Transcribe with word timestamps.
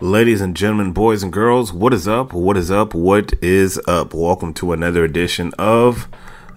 Ladies 0.00 0.40
and 0.40 0.56
gentlemen, 0.56 0.90
boys 0.90 1.22
and 1.22 1.32
girls, 1.32 1.72
what 1.72 1.94
is 1.94 2.08
up? 2.08 2.32
What 2.32 2.56
is 2.56 2.72
up? 2.72 2.94
What 2.94 3.32
is 3.40 3.80
up? 3.86 4.12
Welcome 4.12 4.54
to 4.54 4.72
another 4.72 5.04
edition 5.04 5.52
of 5.56 6.08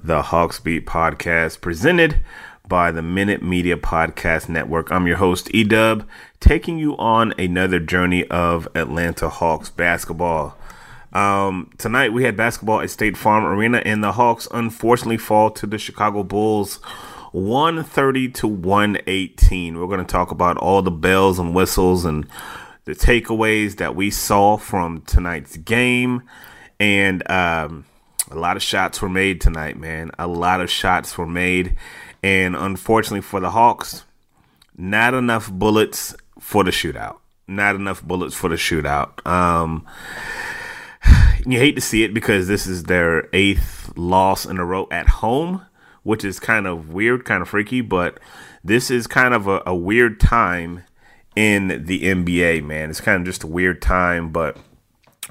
the 0.03 0.23
Hawks 0.23 0.59
Beat 0.59 0.87
Podcast 0.87 1.61
presented 1.61 2.21
by 2.67 2.91
the 2.91 3.03
Minute 3.03 3.43
Media 3.43 3.77
Podcast 3.77 4.49
Network. 4.49 4.91
I'm 4.91 5.05
your 5.05 5.17
host, 5.17 5.49
Edub, 5.49 6.07
taking 6.39 6.79
you 6.79 6.97
on 6.97 7.31
another 7.37 7.79
journey 7.79 8.27
of 8.29 8.67
Atlanta 8.73 9.29
Hawks 9.29 9.69
basketball. 9.69 10.57
Um, 11.15 11.71
tonight 11.77 12.11
we 12.11 12.25
had 12.25 12.35
basketball 12.35 12.81
at 12.81 12.89
State 12.89 13.15
Farm 13.15 13.45
Arena, 13.45 13.81
and 13.85 14.03
the 14.03 14.11
Hawks 14.11 14.49
unfortunately 14.51 15.17
fall 15.17 15.49
to 15.51 15.65
the 15.65 15.77
Chicago 15.77 16.23
Bulls 16.23 16.75
130 17.31 18.29
to 18.29 18.47
118. 18.49 19.79
We're 19.79 19.87
going 19.87 20.05
to 20.05 20.11
talk 20.11 20.31
about 20.31 20.57
all 20.57 20.81
the 20.81 20.91
bells 20.91 21.39
and 21.39 21.55
whistles 21.55 22.03
and 22.03 22.27
the 22.83 22.91
takeaways 22.91 23.77
that 23.77 23.95
we 23.95 24.11
saw 24.11 24.57
from 24.57 25.03
tonight's 25.03 25.55
game. 25.55 26.21
And 26.81 27.29
um, 27.31 27.85
a 28.29 28.35
lot 28.35 28.57
of 28.57 28.61
shots 28.61 29.01
were 29.01 29.07
made 29.07 29.39
tonight, 29.39 29.77
man. 29.79 30.11
A 30.19 30.27
lot 30.27 30.59
of 30.59 30.69
shots 30.69 31.17
were 31.17 31.25
made. 31.25 31.77
And 32.23 32.57
unfortunately 32.57 33.21
for 33.21 33.39
the 33.39 33.51
Hawks, 33.51 34.03
not 34.75 35.13
enough 35.13 35.49
bullets 35.49 36.13
for 36.41 36.65
the 36.65 36.71
shootout. 36.71 37.19
Not 37.47 37.75
enough 37.75 38.03
bullets 38.03 38.35
for 38.35 38.49
the 38.49 38.55
shootout. 38.55 39.25
Um, 39.25 39.85
you 41.45 41.59
hate 41.59 41.75
to 41.75 41.81
see 41.81 42.03
it 42.03 42.13
because 42.13 42.47
this 42.47 42.65
is 42.67 42.83
their 42.83 43.29
eighth 43.33 43.93
loss 43.95 44.45
in 44.45 44.57
a 44.57 44.65
row 44.65 44.87
at 44.91 45.07
home, 45.07 45.65
which 46.03 46.23
is 46.23 46.39
kind 46.39 46.67
of 46.67 46.89
weird, 46.89 47.25
kind 47.25 47.41
of 47.41 47.49
freaky, 47.49 47.81
but 47.81 48.19
this 48.63 48.89
is 48.89 49.07
kind 49.07 49.33
of 49.33 49.47
a, 49.47 49.61
a 49.65 49.75
weird 49.75 50.19
time 50.19 50.83
in 51.35 51.85
the 51.85 52.03
NBA, 52.03 52.63
man. 52.63 52.89
It's 52.89 53.01
kind 53.01 53.19
of 53.19 53.25
just 53.25 53.43
a 53.43 53.47
weird 53.47 53.81
time, 53.81 54.31
but 54.31 54.57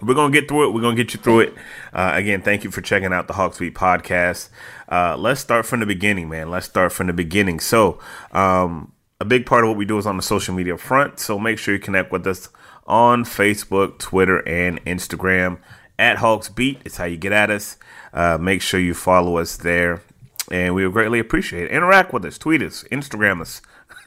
we're 0.03 0.15
going 0.15 0.33
to 0.33 0.41
get 0.41 0.49
through 0.49 0.69
it. 0.69 0.75
We're 0.75 0.81
going 0.81 0.97
to 0.97 1.03
get 1.03 1.15
you 1.15 1.21
through 1.21 1.41
it. 1.41 1.55
Uh, 1.93 2.13
again, 2.15 2.43
thank 2.43 2.65
you 2.65 2.71
for 2.71 2.81
checking 2.81 3.13
out 3.13 3.27
the 3.27 3.35
Hawks 3.35 3.59
Beat 3.59 3.75
podcast. 3.75 4.49
Uh, 4.91 5.17
let's 5.17 5.41
start 5.41 5.67
from 5.67 5.81
the 5.81 5.87
beginning, 5.87 6.29
man. 6.29 6.51
Let's 6.51 6.67
start 6.67 6.93
from 6.93 7.07
the 7.07 7.13
beginning. 7.13 7.61
So, 7.61 7.99
um, 8.33 8.93
a 9.21 9.25
big 9.25 9.47
part 9.47 9.65
of 9.65 9.69
what 9.69 9.77
we 9.77 9.85
do 9.85 9.97
is 9.99 10.07
on 10.07 10.17
the 10.17 10.23
social 10.23 10.55
media 10.55 10.77
front. 10.77 11.19
So 11.19 11.39
make 11.39 11.59
sure 11.59 11.75
you 11.75 11.81
connect 11.81 12.13
with 12.13 12.27
us 12.27 12.49
on 12.87 13.25
Facebook, 13.25 13.99
Twitter, 13.99 14.47
and 14.47 14.85
Instagram 14.85 15.59
at 15.99 16.19
Hawks 16.19 16.49
Beat. 16.49 16.81
It's 16.85 16.97
how 16.97 17.05
you 17.05 17.17
get 17.17 17.33
at 17.33 17.51
us. 17.51 17.77
Uh, 18.13 18.39
make 18.39 18.63
sure 18.63 18.81
you 18.81 18.95
follow 18.95 19.39
us 19.39 19.57
there, 19.57 20.03
and 20.51 20.75
we 20.75 20.85
would 20.85 20.93
greatly 20.93 21.19
appreciate 21.19 21.65
it. 21.65 21.71
Interact 21.71 22.13
with 22.13 22.25
us, 22.25 22.39
tweet 22.39 22.63
us, 22.63 22.85
Instagram 22.93 23.41
us, 23.41 23.63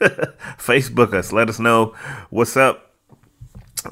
Facebook 0.58 1.12
us. 1.12 1.32
Let 1.32 1.48
us 1.48 1.58
know 1.58 1.94
what's 2.30 2.56
up, 2.56 2.94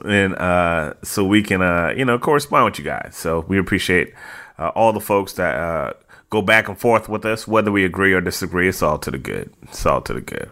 and 0.04 0.34
uh, 0.36 0.94
so 1.02 1.24
we 1.24 1.42
can, 1.42 1.62
uh, 1.62 1.92
you 1.96 2.04
know, 2.04 2.18
correspond 2.18 2.64
with 2.64 2.78
you 2.78 2.84
guys. 2.84 3.14
So 3.14 3.44
we 3.48 3.58
appreciate 3.58 4.14
uh, 4.58 4.68
all 4.68 4.92
the 4.92 5.00
folks 5.00 5.34
that 5.34 5.54
uh, 5.56 5.92
go 6.30 6.42
back 6.42 6.68
and 6.68 6.78
forth 6.78 7.08
with 7.08 7.24
us, 7.24 7.46
whether 7.46 7.70
we 7.70 7.84
agree 7.84 8.12
or 8.12 8.20
disagree. 8.20 8.68
It's 8.68 8.82
all 8.82 8.98
to 8.98 9.10
the 9.10 9.18
good. 9.18 9.52
It's 9.62 9.84
all 9.84 10.00
to 10.02 10.14
the 10.14 10.20
good. 10.20 10.50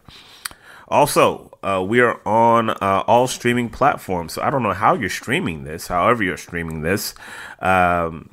Also, 0.89 1.54
uh, 1.65 1.83
we 1.83 2.01
are 2.01 2.21
on 2.27 2.71
uh, 2.71 3.03
all 3.07 3.27
streaming 3.27 3.71
platforms. 3.71 4.35
So 4.35 4.43
I 4.43 4.51
don't 4.51 4.63
know 4.63 4.75
how 4.75 4.95
you're 4.95 5.09
streaming 5.09 5.65
this, 5.65 5.87
however, 5.87 6.23
you're 6.23 6.37
streaming 6.37 6.83
this. 6.83 7.15
Um, 7.61 8.31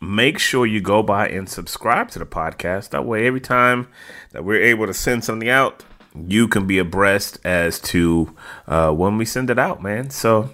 make 0.00 0.38
sure 0.38 0.66
you 0.66 0.80
go 0.80 1.02
by 1.02 1.28
and 1.28 1.48
subscribe 1.48 2.10
to 2.12 2.18
the 2.18 2.26
podcast. 2.26 2.90
That 2.90 3.04
way, 3.04 3.26
every 3.26 3.40
time 3.40 3.88
that 4.32 4.44
we're 4.44 4.62
able 4.62 4.86
to 4.86 4.94
send 4.94 5.24
something 5.24 5.48
out, 5.48 5.84
you 6.14 6.48
can 6.48 6.66
be 6.66 6.78
abreast 6.78 7.38
as 7.44 7.78
to 7.80 8.34
uh, 8.66 8.90
when 8.90 9.18
we 9.18 9.26
send 9.26 9.50
it 9.50 9.58
out, 9.58 9.82
man. 9.82 10.08
So, 10.08 10.50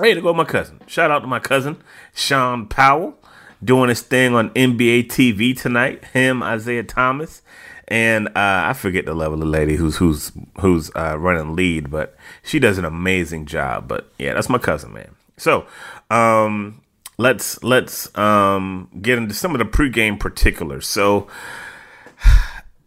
hey, 0.00 0.14
to 0.14 0.20
go 0.20 0.32
my 0.32 0.44
cousin. 0.44 0.80
Shout 0.86 1.10
out 1.10 1.20
to 1.20 1.26
my 1.26 1.40
cousin, 1.40 1.82
Sean 2.14 2.66
Powell, 2.66 3.18
doing 3.62 3.88
his 3.88 4.02
thing 4.02 4.36
on 4.36 4.50
NBA 4.50 5.08
TV 5.08 5.58
tonight. 5.60 6.04
Him, 6.06 6.44
Isiah 6.44 6.84
Thomas 6.84 7.42
and 7.88 8.28
uh, 8.28 8.32
I 8.36 8.74
forget 8.74 9.06
the 9.06 9.14
level 9.14 9.42
of 9.42 9.48
lady 9.48 9.76
who's 9.76 9.96
who's 9.96 10.30
who's 10.60 10.90
uh, 10.94 11.18
running 11.18 11.56
lead, 11.56 11.90
but 11.90 12.16
she 12.42 12.58
does 12.58 12.78
an 12.78 12.84
amazing 12.84 13.46
job. 13.46 13.88
But 13.88 14.12
yeah, 14.18 14.34
that's 14.34 14.50
my 14.50 14.58
cousin, 14.58 14.92
man. 14.92 15.14
So 15.38 15.66
um, 16.10 16.82
let's 17.16 17.62
let's 17.64 18.16
um, 18.16 18.88
get 19.00 19.18
into 19.18 19.34
some 19.34 19.54
of 19.54 19.58
the 19.58 19.64
pregame 19.64 20.20
particulars. 20.20 20.86
So 20.86 21.28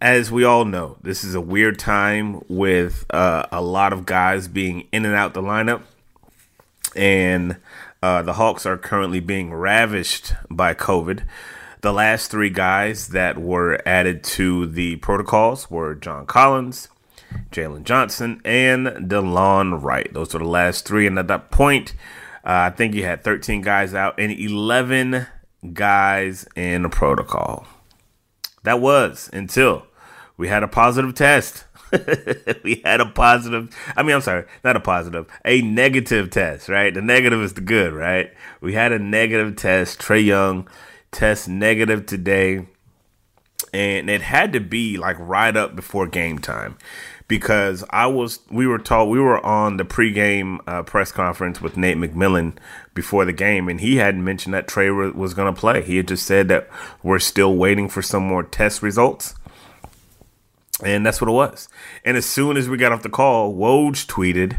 as 0.02 0.32
we 0.32 0.44
all 0.44 0.66
know, 0.66 0.98
this 1.02 1.24
is 1.24 1.34
a 1.34 1.42
weird 1.42 1.80
time 1.80 2.44
with 2.48 3.06
uh, 3.10 3.48
a 3.52 3.62
lot 3.62 3.94
of 3.94 4.06
guys 4.06 4.48
being 4.48 4.88
in 4.92 5.06
and 5.06 5.16
out 5.16 5.34
the 5.34 5.42
lineup, 5.42 5.82
and 6.96 7.58
uh, 8.04 8.22
the 8.22 8.34
Hawks 8.34 8.68
are 8.68 8.78
currently 8.78 9.20
being 9.20 9.52
ravished 9.52 10.34
by 10.50 10.76
COVID. 10.76 11.24
The 11.82 11.92
last 11.92 12.30
three 12.30 12.52
guys 12.52 13.08
that 13.08 13.40
were 13.40 13.82
added 13.88 14.24
to 14.24 14.68
the 14.68 14.98
protocols 14.98 15.72
were 15.72 15.96
John 15.96 16.28
Collins, 16.28 16.90
Jalen 17.52 17.86
Johnson, 17.86 18.40
and 18.46 18.86
Delon 18.86 19.82
Wright. 19.82 20.14
Those 20.14 20.36
are 20.36 20.40
the 20.40 20.46
last 20.46 20.88
three. 20.88 21.08
And 21.08 21.18
at 21.18 21.28
that 21.28 21.50
point, 21.50 21.94
uh, 22.46 22.70
I 22.70 22.70
think 22.70 22.94
you 22.94 23.04
had 23.04 23.24
13 23.24 23.64
guys 23.64 23.96
out 23.96 24.20
and 24.20 24.32
11 24.32 25.26
guys 25.74 26.48
in 26.56 26.84
the 26.84 26.90
protocol. 26.90 27.66
That 28.62 28.80
was 28.80 29.32
until 29.34 29.88
we 30.38 30.50
had 30.50 30.62
a 30.62 30.68
positive 30.68 31.16
test. 31.16 31.64
we 32.64 32.84
had 32.86 33.02
a 33.02 33.08
positive, 33.08 33.76
I 33.98 34.04
mean, 34.04 34.16
I'm 34.16 34.22
sorry, 34.22 34.46
not 34.64 34.76
a 34.76 34.80
positive, 34.80 35.26
a 35.44 35.64
negative 35.64 36.30
test, 36.30 36.70
right? 36.70 36.94
The 36.94 37.02
negative 37.02 37.42
is 37.42 37.54
the 37.54 37.62
good, 37.62 37.94
right? 37.94 38.32
We 38.62 38.74
had 38.74 38.92
a 38.92 39.00
negative 39.00 39.56
test. 39.56 40.00
Trae 40.00 40.24
Young 40.24 40.68
test 41.12 41.48
negative 41.48 42.06
today. 42.06 42.68
And 43.74 44.10
it 44.10 44.22
had 44.22 44.52
to 44.54 44.60
be 44.60 44.98
like 44.98 45.18
right 45.20 45.56
up 45.56 45.76
before 45.76 46.08
game 46.08 46.40
time 46.40 46.78
because 47.32 47.86
I 47.92 48.08
was 48.08 48.40
we 48.50 48.68
were 48.68 48.78
told 48.78 49.10
we 49.10 49.22
were 49.22 49.40
on 49.46 49.78
the 49.78 49.86
pregame 49.86 50.60
uh, 50.68 50.84
press 50.84 51.14
conference 51.14 51.62
with 51.62 51.78
Nate 51.78 51.96
McMillan 51.96 52.58
before 52.94 53.24
the 53.24 53.32
game, 53.32 53.70
and 53.70 53.80
he 53.80 53.96
hadn't 53.96 54.26
mentioned 54.26 54.54
that 54.54 54.68
Trae 54.68 55.16
was 55.16 55.34
going 55.34 55.54
to 55.54 55.58
play. 55.58 55.82
He 55.82 55.96
had 55.96 56.10
just 56.10 56.26
said 56.26 56.50
that 56.50 56.70
we're 57.02 57.20
still 57.20 57.56
waiting 57.56 57.88
for 57.88 58.02
some 58.02 58.24
more 58.24 58.44
test 58.44 58.82
results, 58.82 59.34
and 60.84 61.06
that's 61.06 61.22
what 61.22 61.30
it 61.30 61.34
was. 61.34 61.70
And 62.04 62.18
as 62.18 62.26
soon 62.26 62.58
as 62.58 62.68
we 62.68 62.76
got 62.76 62.92
off 62.92 63.02
the 63.02 63.08
call, 63.08 63.54
Woj 63.54 64.06
tweeted 64.08 64.58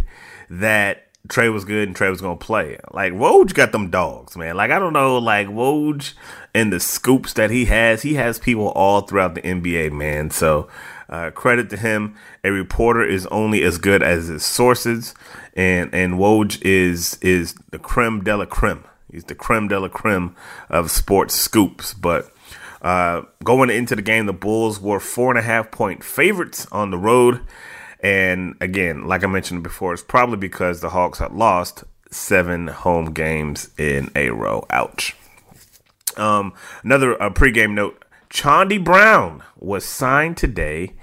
that 0.49 1.09
Trae 1.29 1.53
was 1.53 1.65
good 1.65 1.89
and 1.89 1.97
Trae 1.97 2.11
was 2.11 2.21
gonna 2.21 2.37
play. 2.37 2.79
Like 2.93 3.13
Woj 3.13 3.55
got 3.55 3.73
them 3.73 3.91
dogs, 3.91 4.37
man. 4.37 4.57
Like 4.57 4.71
I 4.71 4.79
don't 4.79 4.93
know, 4.93 5.19
like 5.19 5.49
Woj 5.49 6.15
and 6.55 6.73
the 6.73 6.81
scoops 6.81 7.33
that 7.35 7.51
he 7.51 7.67
has, 7.67 8.03
he 8.03 8.15
has 8.15 8.39
people 8.39 8.69
all 8.69 9.03
throughout 9.03 9.35
the 9.35 9.43
NBA, 9.43 9.93
man. 9.93 10.31
So 10.31 10.69
uh, 11.09 11.31
credit 11.31 11.71
to 11.71 11.77
him. 11.77 12.17
A 12.43 12.51
reporter 12.51 13.05
is 13.05 13.27
only 13.27 13.63
as 13.63 13.79
good 13.79 14.03
as 14.03 14.27
his 14.27 14.45
sources, 14.45 15.15
and 15.55 15.95
and 15.95 16.15
Woj 16.15 16.61
is 16.63 17.19
is 17.21 17.55
the 17.71 17.79
creme 17.79 18.25
de 18.25 18.37
la 18.37 18.47
creme. 18.47 18.85
He's 19.11 19.25
the 19.25 19.35
creme 19.35 19.69
de 19.69 19.79
la 19.79 19.89
creme 19.89 20.35
of 20.71 20.91
sports 20.91 21.35
scoops. 21.35 21.95
But 21.95 22.33
uh, 22.81 23.23
going 23.45 23.71
into 23.71 23.95
the 23.95 24.03
game, 24.03 24.27
the 24.27 24.33
Bulls 24.33 24.81
were 24.81 24.99
four 24.99 25.31
and 25.31 25.39
a 25.39 25.43
half 25.43 25.71
point 25.71 26.03
favorites 26.03 26.67
on 26.73 26.91
the 26.91 26.99
road. 26.99 27.41
And 28.03 28.57
again, 28.61 29.07
like 29.07 29.23
I 29.23 29.29
mentioned 29.29 29.63
before, 29.63 29.93
it's 29.93 30.03
probably 30.03 30.37
because 30.37 30.81
the 30.81 30.91
Hawks 30.91 31.21
had 31.21 31.33
lost 31.33 31.85
seven 32.11 32.67
home 32.69 33.13
games 33.13 33.71
in 33.79 34.11
a 34.17 34.31
row. 34.31 34.67
Ouch. 34.71 35.17
Um, 36.17 36.53
another 36.83 37.21
uh, 37.23 37.31
pregame 37.31 37.73
note 37.73 38.05
Chaundee 38.29 38.83
Brown 38.83 39.43
was 39.59 39.85
signed 39.85 40.37
today 40.37 40.95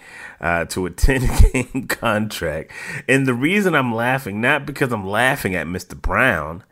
uh, 0.42 0.66
to 0.66 0.86
a 0.86 0.90
10 0.92 1.22
game 1.52 1.88
contract. 1.88 2.72
And 3.08 3.26
the 3.26 3.34
reason 3.34 3.76
I'm 3.76 3.94
laughing, 3.94 4.42
not 4.42 4.66
because 4.66 4.92
I'm 4.92 5.08
laughing 5.08 5.56
at 5.56 5.68
Mr. 5.68 6.00
Brown, 6.00 6.64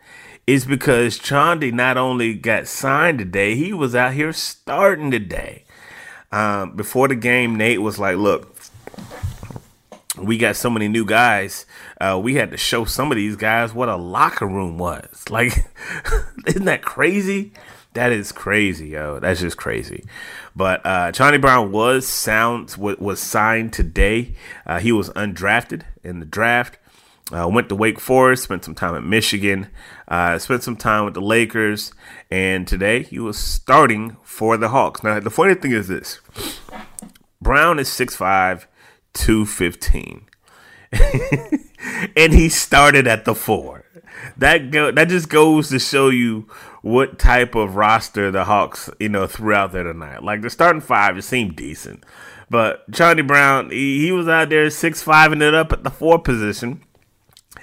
is 0.46 0.66
because 0.66 1.20
Chaundee 1.20 1.74
not 1.74 1.98
only 1.98 2.34
got 2.34 2.68
signed 2.68 3.20
today, 3.20 3.56
he 3.56 3.74
was 3.74 3.94
out 3.94 4.14
here 4.14 4.34
starting 4.34 5.12
today. 5.12 5.64
Um, 6.32 6.76
before 6.76 7.08
the 7.08 7.16
game, 7.16 7.56
Nate 7.56 7.82
was 7.82 8.00
like, 8.00 8.18
Look, 8.18 8.56
we 10.18 10.38
got 10.38 10.56
so 10.56 10.70
many 10.70 10.88
new 10.88 11.06
guys. 11.06 11.66
Uh, 12.00 12.20
we 12.22 12.36
had 12.36 12.52
to 12.52 12.58
show 12.58 12.86
some 12.86 13.12
of 13.12 13.16
these 13.16 13.36
guys 13.36 13.74
what 13.74 13.90
a 13.90 13.96
locker 13.96 14.48
room 14.48 14.78
was. 14.78 15.26
Like, 15.30 15.66
isn't 16.48 16.66
that 16.66 16.82
crazy? 16.82 17.52
That 17.94 18.12
is 18.12 18.32
crazy, 18.32 18.90
yo. 18.90 19.20
That's 19.20 19.42
just 19.42 19.58
crazy. 19.58 20.06
But 20.56 20.86
uh, 20.86 21.12
Chaundee 21.12 21.42
Brown 21.42 21.72
was 21.72 22.08
sound 22.08 22.76
was 22.78 23.20
signed 23.20 23.74
today. 23.74 24.36
Uh, 24.66 24.80
he 24.80 24.92
was 24.92 25.10
undrafted 25.12 25.84
in 26.04 26.20
the 26.20 26.26
draft. 26.26 26.78
Uh, 27.32 27.48
went 27.48 27.68
to 27.70 27.76
Wake 27.76 28.00
Forest, 28.00 28.44
spent 28.44 28.64
some 28.64 28.74
time 28.74 28.96
at 28.96 29.04
Michigan, 29.04 29.68
uh, 30.08 30.40
spent 30.40 30.64
some 30.64 30.78
time 30.78 31.04
with 31.04 31.14
the 31.14 31.22
Lakers, 31.22 31.92
and 32.32 32.66
today 32.66 33.04
he 33.04 33.20
was 33.20 33.38
starting 33.38 34.16
for 34.24 34.56
the 34.56 34.70
Hawks. 34.70 35.04
Now, 35.04 35.20
the 35.20 35.30
funny 35.30 35.54
thing 35.54 35.72
is 35.72 35.90
this 35.90 36.22
Brown 37.42 37.80
is 37.80 37.90
6'5, 37.90 38.66
215. 39.18 40.26
and 42.16 42.34
he 42.34 42.50
started 42.50 43.08
at 43.08 43.26
the 43.26 43.36
four. 43.36 43.84
That 44.38 44.72
go, 44.72 44.92
that 44.92 45.10
just 45.10 45.30
goes 45.30 45.70
to 45.70 45.80
show 45.80 46.10
you 46.10 46.48
what 46.82 47.20
type 47.20 47.56
of 47.56 47.76
roster 47.76 48.32
the 48.32 48.46
Hawks, 48.46 48.90
you 49.00 49.10
know, 49.10 49.28
threw 49.28 49.54
out 49.54 49.74
there 49.74 49.84
tonight. 49.84 50.24
Like 50.24 50.42
the 50.42 50.50
starting 50.50 50.82
five, 50.82 51.18
it 51.18 51.24
seemed 51.24 51.56
decent. 51.56 52.04
But 52.50 52.92
Charlie 52.94 53.24
Brown, 53.24 53.70
he, 53.70 54.06
he 54.06 54.12
was 54.12 54.28
out 54.28 54.50
there 54.50 54.70
six 54.70 55.04
five 55.04 55.32
and 55.32 55.42
it 55.42 55.54
up 55.54 55.72
at 55.72 55.84
the 55.84 55.90
four 55.90 56.20
position. 56.20 56.82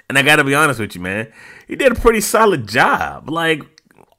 And 0.09 0.19
I 0.19 0.23
gotta 0.23 0.45
be 0.45 0.55
honest 0.55 0.81
with 0.81 0.95
you, 0.95 1.01
man. 1.01 1.33
He 1.67 1.77
did 1.77 1.93
a 1.93 1.95
pretty 1.95 2.21
solid 2.21 2.69
job. 2.69 3.31
Like, 3.31 3.63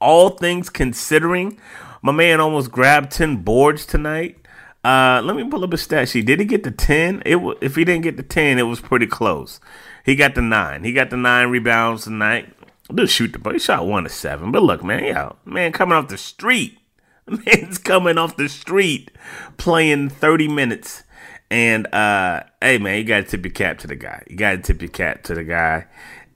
all 0.00 0.30
things 0.30 0.68
considering, 0.68 1.58
my 2.02 2.12
man 2.12 2.40
almost 2.40 2.70
grabbed 2.70 3.12
10 3.12 3.38
boards 3.38 3.86
tonight. 3.86 4.45
Uh, 4.86 5.20
let 5.24 5.34
me 5.34 5.42
pull 5.42 5.64
up 5.64 5.72
a 5.72 5.76
stat 5.76 6.08
sheet. 6.08 6.26
Did 6.26 6.38
he 6.38 6.46
get 6.46 6.62
the 6.62 6.70
10? 6.70 7.24
It 7.26 7.32
w- 7.32 7.58
if 7.60 7.74
he 7.74 7.84
didn't 7.84 8.04
get 8.04 8.16
the 8.16 8.22
10, 8.22 8.56
it 8.56 8.62
was 8.62 8.80
pretty 8.80 9.06
close. 9.08 9.58
He 10.04 10.14
got 10.14 10.36
the 10.36 10.42
9. 10.42 10.84
He 10.84 10.92
got 10.92 11.10
the 11.10 11.16
9 11.16 11.48
rebounds 11.48 12.04
tonight. 12.04 12.54
Dude, 12.94 13.10
shoot 13.10 13.32
the 13.32 13.40
ball. 13.40 13.54
He 13.54 13.58
shot 13.58 13.84
one 13.84 14.04
to 14.04 14.08
seven. 14.08 14.52
But 14.52 14.62
look, 14.62 14.84
man, 14.84 15.02
yeah, 15.02 15.32
man 15.44 15.72
coming 15.72 15.96
off 15.96 16.06
the 16.06 16.16
street. 16.16 16.78
Man's 17.26 17.78
coming 17.78 18.16
off 18.16 18.36
the 18.36 18.48
street 18.48 19.10
playing 19.56 20.10
30 20.10 20.46
minutes. 20.46 21.02
And 21.50 21.92
uh 21.92 22.44
hey 22.60 22.78
man, 22.78 22.98
you 22.98 23.04
gotta 23.04 23.24
tip 23.24 23.44
your 23.44 23.52
cap 23.52 23.78
to 23.78 23.88
the 23.88 23.96
guy. 23.96 24.22
You 24.28 24.36
gotta 24.36 24.58
tip 24.58 24.80
your 24.80 24.90
cap 24.90 25.24
to 25.24 25.34
the 25.34 25.42
guy. 25.42 25.86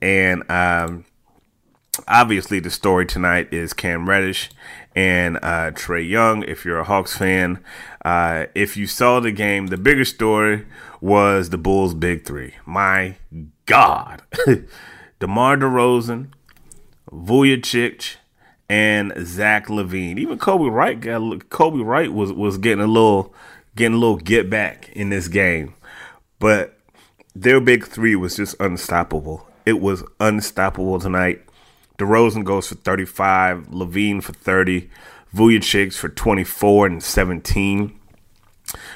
And 0.01 0.49
um 0.51 1.05
obviously 2.07 2.59
the 2.59 2.69
story 2.69 3.05
tonight 3.05 3.53
is 3.53 3.71
Cam 3.73 4.09
Reddish 4.09 4.49
and 4.95 5.37
uh, 5.37 5.71
Trae 5.71 6.07
Young. 6.07 6.43
If 6.43 6.65
you're 6.65 6.79
a 6.79 6.83
Hawks 6.83 7.17
fan, 7.17 7.63
uh, 8.03 8.47
if 8.55 8.75
you 8.77 8.87
saw 8.87 9.19
the 9.19 9.31
game, 9.31 9.67
the 9.67 9.77
bigger 9.77 10.05
story 10.05 10.65
was 10.99 11.49
the 11.49 11.57
Bulls' 11.57 11.93
big 11.93 12.25
three. 12.25 12.55
My 12.65 13.15
God, 13.65 14.23
DeMar 15.19 15.57
DeRozan, 15.57 16.27
Vucevic, 17.11 18.15
and 18.69 19.13
Zach 19.25 19.67
LaVine. 19.67 20.17
Even 20.17 20.39
Coby 20.39 20.71
Wright 20.71 20.99
got 20.99 21.21
Coby 21.49 21.85
Wright 21.85 22.11
was 22.11 22.31
was 22.31 22.57
getting 22.57 22.83
a 22.83 22.87
little 22.87 23.33
getting 23.75 23.95
a 23.95 23.99
little 23.99 24.17
get 24.17 24.49
back 24.49 24.89
in 24.93 25.09
this 25.09 25.27
game, 25.27 25.75
but 26.39 26.77
their 27.35 27.61
big 27.61 27.85
three 27.85 28.15
was 28.15 28.35
just 28.35 28.55
unstoppable. 28.59 29.47
It 29.65 29.79
was 29.79 30.03
unstoppable 30.19 30.99
tonight. 30.99 31.41
DeRozan 31.97 32.43
goes 32.43 32.67
for 32.67 32.75
35, 32.75 33.69
Levine 33.69 34.21
for 34.21 34.33
30, 34.33 34.89
Vucevic 35.33 35.97
for 35.97 36.09
24 36.09 36.87
and 36.87 37.03
17. 37.03 37.99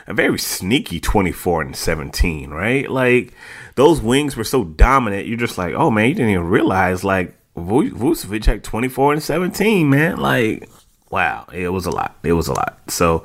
A 0.08 0.14
very 0.14 0.40
sneaky 0.40 1.00
24 1.00 1.62
and 1.64 1.76
17, 1.76 2.50
right? 2.50 2.90
Like 2.90 3.34
those 3.76 4.02
wings 4.02 4.38
were 4.38 4.44
so 4.44 4.64
dominant. 4.64 5.28
You're 5.28 5.38
just 5.38 5.58
like, 5.58 5.74
oh 5.74 5.92
man, 5.92 6.10
you 6.10 6.16
didn't 6.16 6.32
even 6.32 6.48
realize 6.48 7.04
like 7.04 7.36
Vucevic 7.58 8.46
had 8.46 8.64
24 8.64 9.14
and 9.14 9.24
17, 9.24 9.90
man. 9.90 10.18
Like, 10.18 10.70
wow, 11.10 11.46
it 11.54 11.70
was 11.70 11.86
a 11.86 11.92
lot. 11.92 12.18
It 12.24 12.34
was 12.34 12.48
a 12.48 12.54
lot. 12.54 12.80
So, 12.90 13.24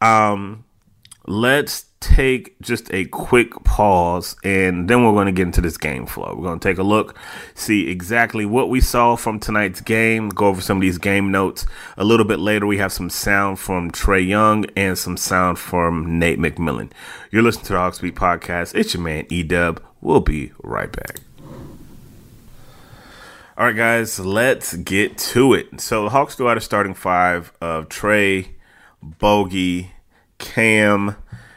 um, 0.00 0.64
let's 1.26 1.86
take 2.00 2.60
just 2.60 2.92
a 2.92 3.06
quick 3.06 3.52
pause 3.64 4.36
and 4.44 4.90
then 4.90 5.02
we're 5.02 5.12
going 5.12 5.26
to 5.26 5.32
get 5.32 5.46
into 5.46 5.62
this 5.62 5.78
game 5.78 6.04
flow. 6.06 6.34
We're 6.36 6.44
going 6.44 6.60
to 6.60 6.68
take 6.68 6.76
a 6.76 6.82
look, 6.82 7.16
see 7.54 7.88
exactly 7.88 8.44
what 8.44 8.68
we 8.68 8.80
saw 8.80 9.16
from 9.16 9.40
tonight's 9.40 9.80
game, 9.80 10.28
go 10.28 10.48
over 10.48 10.60
some 10.60 10.78
of 10.78 10.80
these 10.82 10.98
game 10.98 11.32
notes. 11.32 11.66
A 11.96 12.04
little 12.04 12.26
bit 12.26 12.38
later, 12.38 12.66
we 12.66 12.76
have 12.76 12.92
some 12.92 13.08
sound 13.08 13.58
from 13.58 13.90
Trae 13.90 14.26
Young 14.26 14.66
and 14.76 14.98
some 14.98 15.16
sound 15.16 15.58
from 15.58 16.18
Nate 16.18 16.38
McMillan. 16.38 16.90
You're 17.30 17.42
listening 17.42 17.66
to 17.66 17.72
the 17.72 17.78
Hawks 17.78 18.00
Beat 18.00 18.16
Podcast. 18.16 18.74
It's 18.74 18.92
your 18.92 19.02
man, 19.02 19.24
Edub. 19.26 19.78
We'll 20.02 20.20
be 20.20 20.52
right 20.62 20.92
back. 20.92 21.20
All 23.56 23.66
right, 23.66 23.76
guys, 23.76 24.18
let's 24.18 24.74
get 24.74 25.16
to 25.16 25.54
it. 25.54 25.80
So 25.80 26.04
the 26.04 26.10
Hawks 26.10 26.34
threw 26.34 26.48
out 26.48 26.58
a 26.58 26.60
starting 26.60 26.92
five 26.92 27.52
of 27.60 27.88
Trae, 27.88 28.48
Bogi, 29.02 29.90
Cam, 30.44 31.16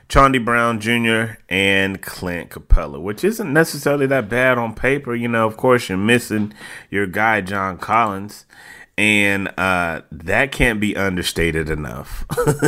Chaundee 0.09 0.43
Brown 0.43 0.79
Jr., 0.79 1.35
and 1.49 2.01
Clint 2.01 2.49
Capela, 2.49 2.99
which 2.99 3.23
isn't 3.23 3.51
necessarily 3.51 4.07
that 4.07 4.29
bad 4.29 4.57
on 4.57 4.73
paper. 4.73 5.13
You 5.13 5.27
know, 5.27 5.45
of 5.45 5.57
course, 5.57 5.89
you're 5.89 5.97
missing 5.97 6.53
your 6.89 7.05
guy, 7.05 7.41
John 7.41 7.77
Collins. 7.77 8.45
and 8.97 9.47
uh, 9.59 10.01
that 10.11 10.51
can't 10.51 10.79
be 10.79 10.95
understated 10.95 11.69
enough. 11.69 12.25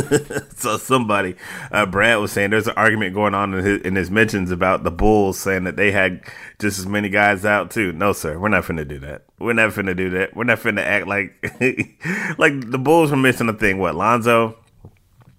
so 0.56 0.76
somebody, 0.76 1.34
uh, 1.72 1.86
Brad 1.86 2.20
was 2.20 2.30
saying, 2.30 2.50
there's 2.50 2.68
an 2.68 2.74
argument 2.76 3.14
going 3.14 3.34
on 3.34 3.52
in 3.52 3.64
his, 3.64 3.80
in 3.82 3.96
his 3.96 4.10
mentions 4.12 4.52
about 4.52 4.84
the 4.84 4.92
Bulls 4.92 5.40
saying 5.40 5.64
that 5.64 5.76
they 5.76 5.90
had 5.90 6.22
just 6.60 6.78
as 6.78 6.86
many 6.86 7.08
guys 7.08 7.44
out 7.44 7.70
too. 7.72 7.90
No, 7.92 8.12
sir, 8.12 8.38
we're 8.38 8.48
not 8.48 8.64
finna 8.64 8.86
do 8.86 9.00
that. 9.00 9.24
We're 9.40 9.54
not 9.54 9.70
finna 9.72 9.96
do 9.96 10.10
that. 10.10 10.36
We're 10.36 10.44
not 10.44 10.60
finna 10.60 10.82
act 10.82 11.08
like 11.08 11.32
like 12.38 12.70
the 12.70 12.78
Bulls 12.78 13.10
were 13.10 13.16
missing 13.16 13.48
a 13.48 13.54
thing. 13.54 13.78
What 13.78 13.96
Lonzo? 13.96 14.56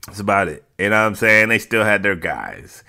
That's 0.08 0.20
about 0.20 0.50
it. 0.50 0.66
You 0.82 0.90
know 0.90 1.02
what 1.02 1.08
I'm 1.10 1.16
saying? 1.16 1.50
They 1.50 1.60
still 1.60 1.84
had 1.84 2.02
their 2.02 2.16
guys. 2.16 2.84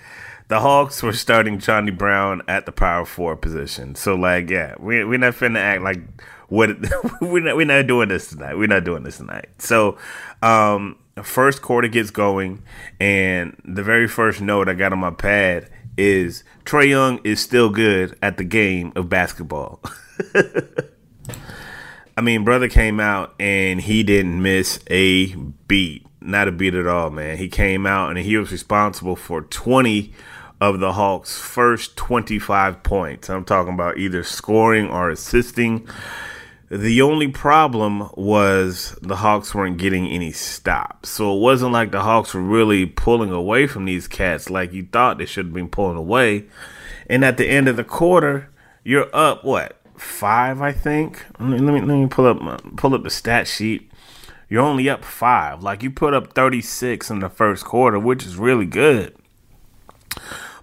The 0.47 0.59
Hawks 0.59 1.03
were 1.03 1.13
starting 1.13 1.59
Johnny 1.59 1.91
Brown 1.91 2.41
at 2.47 2.65
the 2.65 2.71
power 2.71 3.05
forward 3.05 3.41
position. 3.41 3.93
So 3.93 4.15
like, 4.15 4.49
yeah, 4.49 4.75
we 4.79 5.03
we're 5.03 5.19
not 5.19 5.35
finna 5.35 5.59
act 5.59 5.83
like 5.83 5.99
what 6.49 6.69
we're 7.21 7.43
not 7.43 7.55
we're 7.55 7.65
not 7.65 7.85
doing 7.85 8.09
this 8.09 8.29
tonight. 8.29 8.57
We're 8.57 8.67
not 8.67 8.83
doing 8.83 9.03
this 9.03 9.17
tonight. 9.17 9.49
So, 9.59 9.97
um, 10.41 10.97
first 11.21 11.61
quarter 11.61 11.87
gets 11.87 12.09
going, 12.09 12.63
and 12.99 13.55
the 13.63 13.83
very 13.83 14.07
first 14.07 14.41
note 14.41 14.67
I 14.67 14.73
got 14.73 14.91
on 14.91 14.99
my 14.99 15.11
pad 15.11 15.69
is 15.95 16.43
Trae 16.65 16.89
Young 16.89 17.19
is 17.23 17.39
still 17.39 17.69
good 17.69 18.17
at 18.21 18.37
the 18.37 18.43
game 18.43 18.91
of 18.95 19.09
basketball. 19.09 19.81
I 22.15 22.21
mean, 22.21 22.43
brother 22.43 22.69
came 22.69 22.99
out 22.99 23.33
and 23.39 23.81
he 23.81 24.03
didn't 24.03 24.41
miss 24.41 24.79
a 24.89 25.33
beat, 25.67 26.05
not 26.23 26.47
a 26.47 26.51
beat 26.51 26.73
at 26.73 26.87
all, 26.87 27.09
man. 27.09 27.37
He 27.37 27.49
came 27.49 27.85
out 27.85 28.09
and 28.09 28.17
he 28.17 28.37
was 28.37 28.51
responsible 28.51 29.15
for 29.15 29.41
20 29.41 30.13
of 30.61 30.79
the 30.79 30.93
Hawks' 30.93 31.37
first 31.37 31.97
25 31.97 32.83
points. 32.83 33.29
I'm 33.29 33.43
talking 33.43 33.73
about 33.73 33.97
either 33.97 34.23
scoring 34.23 34.89
or 34.89 35.09
assisting. 35.09 35.87
The 36.69 37.01
only 37.01 37.27
problem 37.27 38.09
was 38.15 38.97
the 39.01 39.17
Hawks 39.17 39.53
weren't 39.53 39.77
getting 39.77 40.07
any 40.07 40.31
stops. 40.31 41.09
So 41.09 41.35
it 41.35 41.39
wasn't 41.39 41.73
like 41.73 41.91
the 41.91 42.01
Hawks 42.01 42.33
were 42.33 42.41
really 42.41 42.85
pulling 42.85 43.31
away 43.31 43.67
from 43.67 43.85
these 43.85 44.07
cats 44.07 44.49
like 44.49 44.73
you 44.73 44.87
thought 44.91 45.17
they 45.17 45.25
should 45.25 45.47
have 45.47 45.53
been 45.53 45.69
pulling 45.69 45.97
away. 45.97 46.45
And 47.07 47.23
at 47.23 47.37
the 47.37 47.47
end 47.47 47.67
of 47.67 47.75
the 47.75 47.83
quarter, 47.83 48.49
you're 48.83 49.13
up 49.13 49.43
what? 49.43 49.79
5, 49.97 50.61
I 50.61 50.71
think. 50.71 51.25
Let 51.39 51.49
me 51.49 51.81
let 51.81 51.95
me, 51.95 52.07
pull 52.07 52.25
up 52.25 52.75
pull 52.75 52.95
up 52.95 53.03
the 53.03 53.09
stat 53.09 53.47
sheet. 53.47 53.91
You're 54.53 54.61
only 54.61 54.87
up 54.87 55.03
5. 55.03 55.63
Like 55.63 55.81
you 55.81 55.89
put 55.89 56.13
up 56.13 56.33
36 56.33 57.09
in 57.09 57.21
the 57.21 57.29
first 57.29 57.65
quarter, 57.65 57.97
which 57.97 58.23
is 58.23 58.37
really 58.37 58.67
good 58.67 59.15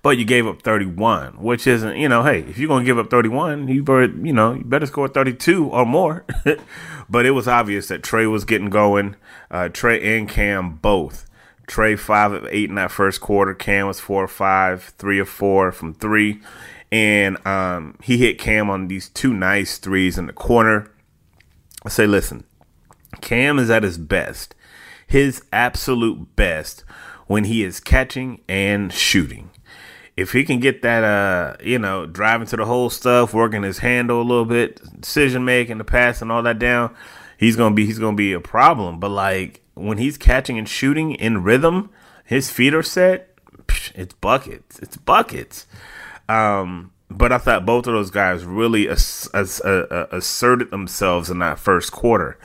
but 0.02 0.16
you 0.16 0.24
gave 0.24 0.46
up 0.46 0.62
31, 0.62 1.42
which 1.42 1.66
isn't, 1.66 1.96
you 1.96 2.08
know, 2.08 2.22
hey, 2.22 2.40
if 2.40 2.58
you're 2.58 2.68
going 2.68 2.84
to 2.84 2.86
give 2.86 2.98
up 2.98 3.10
31, 3.10 3.68
you 3.68 3.82
better, 3.82 4.06
you 4.06 4.32
know, 4.32 4.54
you 4.54 4.64
better 4.64 4.86
score 4.86 5.08
32 5.08 5.68
or 5.68 5.84
more. 5.84 6.24
but 7.10 7.26
it 7.26 7.32
was 7.32 7.46
obvious 7.46 7.88
that 7.88 8.02
Trae 8.02 8.30
was 8.30 8.44
getting 8.44 8.70
going. 8.70 9.16
Uh, 9.50 9.68
Trae 9.70 10.02
and 10.02 10.28
Cam 10.28 10.76
both. 10.76 11.26
Trae 11.66 11.98
five 11.98 12.32
of 12.32 12.46
eight 12.50 12.68
in 12.68 12.76
that 12.76 12.90
first 12.90 13.20
quarter. 13.20 13.54
Cam 13.54 13.86
was 13.86 14.00
four 14.00 14.24
or 14.24 14.28
five, 14.28 14.94
three 14.98 15.20
or 15.20 15.24
four 15.24 15.70
from 15.70 15.94
three, 15.94 16.40
and 16.90 17.44
um, 17.46 17.96
he 18.02 18.18
hit 18.18 18.38
Cam 18.38 18.70
on 18.70 18.88
these 18.88 19.08
two 19.08 19.32
nice 19.32 19.78
threes 19.78 20.18
in 20.18 20.26
the 20.26 20.32
corner. 20.32 20.90
I 21.84 21.90
say, 21.90 22.06
listen, 22.06 22.44
Cam 23.20 23.58
is 23.58 23.70
at 23.70 23.82
his 23.82 23.98
best, 23.98 24.54
his 25.06 25.42
absolute 25.52 26.36
best 26.36 26.84
when 27.26 27.44
he 27.44 27.62
is 27.62 27.80
catching 27.80 28.40
and 28.48 28.92
shooting 28.92 29.50
if 30.20 30.32
he 30.32 30.44
can 30.44 30.60
get 30.60 30.82
that, 30.82 31.02
uh, 31.02 31.56
you 31.64 31.78
know, 31.78 32.04
driving 32.04 32.46
to 32.48 32.56
the 32.56 32.66
whole 32.66 32.90
stuff, 32.90 33.32
working 33.32 33.62
his 33.62 33.78
handle 33.78 34.20
a 34.20 34.22
little 34.22 34.44
bit, 34.44 35.00
decision 35.00 35.46
making, 35.46 35.78
the 35.78 35.84
pass, 35.84 36.20
and 36.20 36.30
all 36.30 36.42
that 36.42 36.58
down, 36.58 36.94
he's 37.38 37.56
gonna 37.56 37.74
be 37.74 37.86
he's 37.86 37.98
gonna 37.98 38.16
be 38.16 38.34
a 38.34 38.40
problem. 38.40 39.00
But 39.00 39.10
like 39.10 39.62
when 39.74 39.96
he's 39.96 40.18
catching 40.18 40.58
and 40.58 40.68
shooting 40.68 41.12
in 41.12 41.42
rhythm, 41.42 41.90
his 42.24 42.50
feet 42.50 42.74
are 42.74 42.82
set. 42.82 43.28
It's 43.94 44.12
buckets. 44.14 44.78
It's 44.80 44.96
buckets. 44.96 45.66
Um, 46.28 46.92
but 47.10 47.32
I 47.32 47.38
thought 47.38 47.66
both 47.66 47.86
of 47.86 47.94
those 47.94 48.10
guys 48.10 48.44
really 48.44 48.88
ass- 48.88 49.28
ass- 49.34 49.60
uh, 49.60 50.06
asserted 50.12 50.70
themselves 50.70 51.28
in 51.30 51.40
that 51.40 51.58
first 51.58 51.92
quarter. 51.92 52.38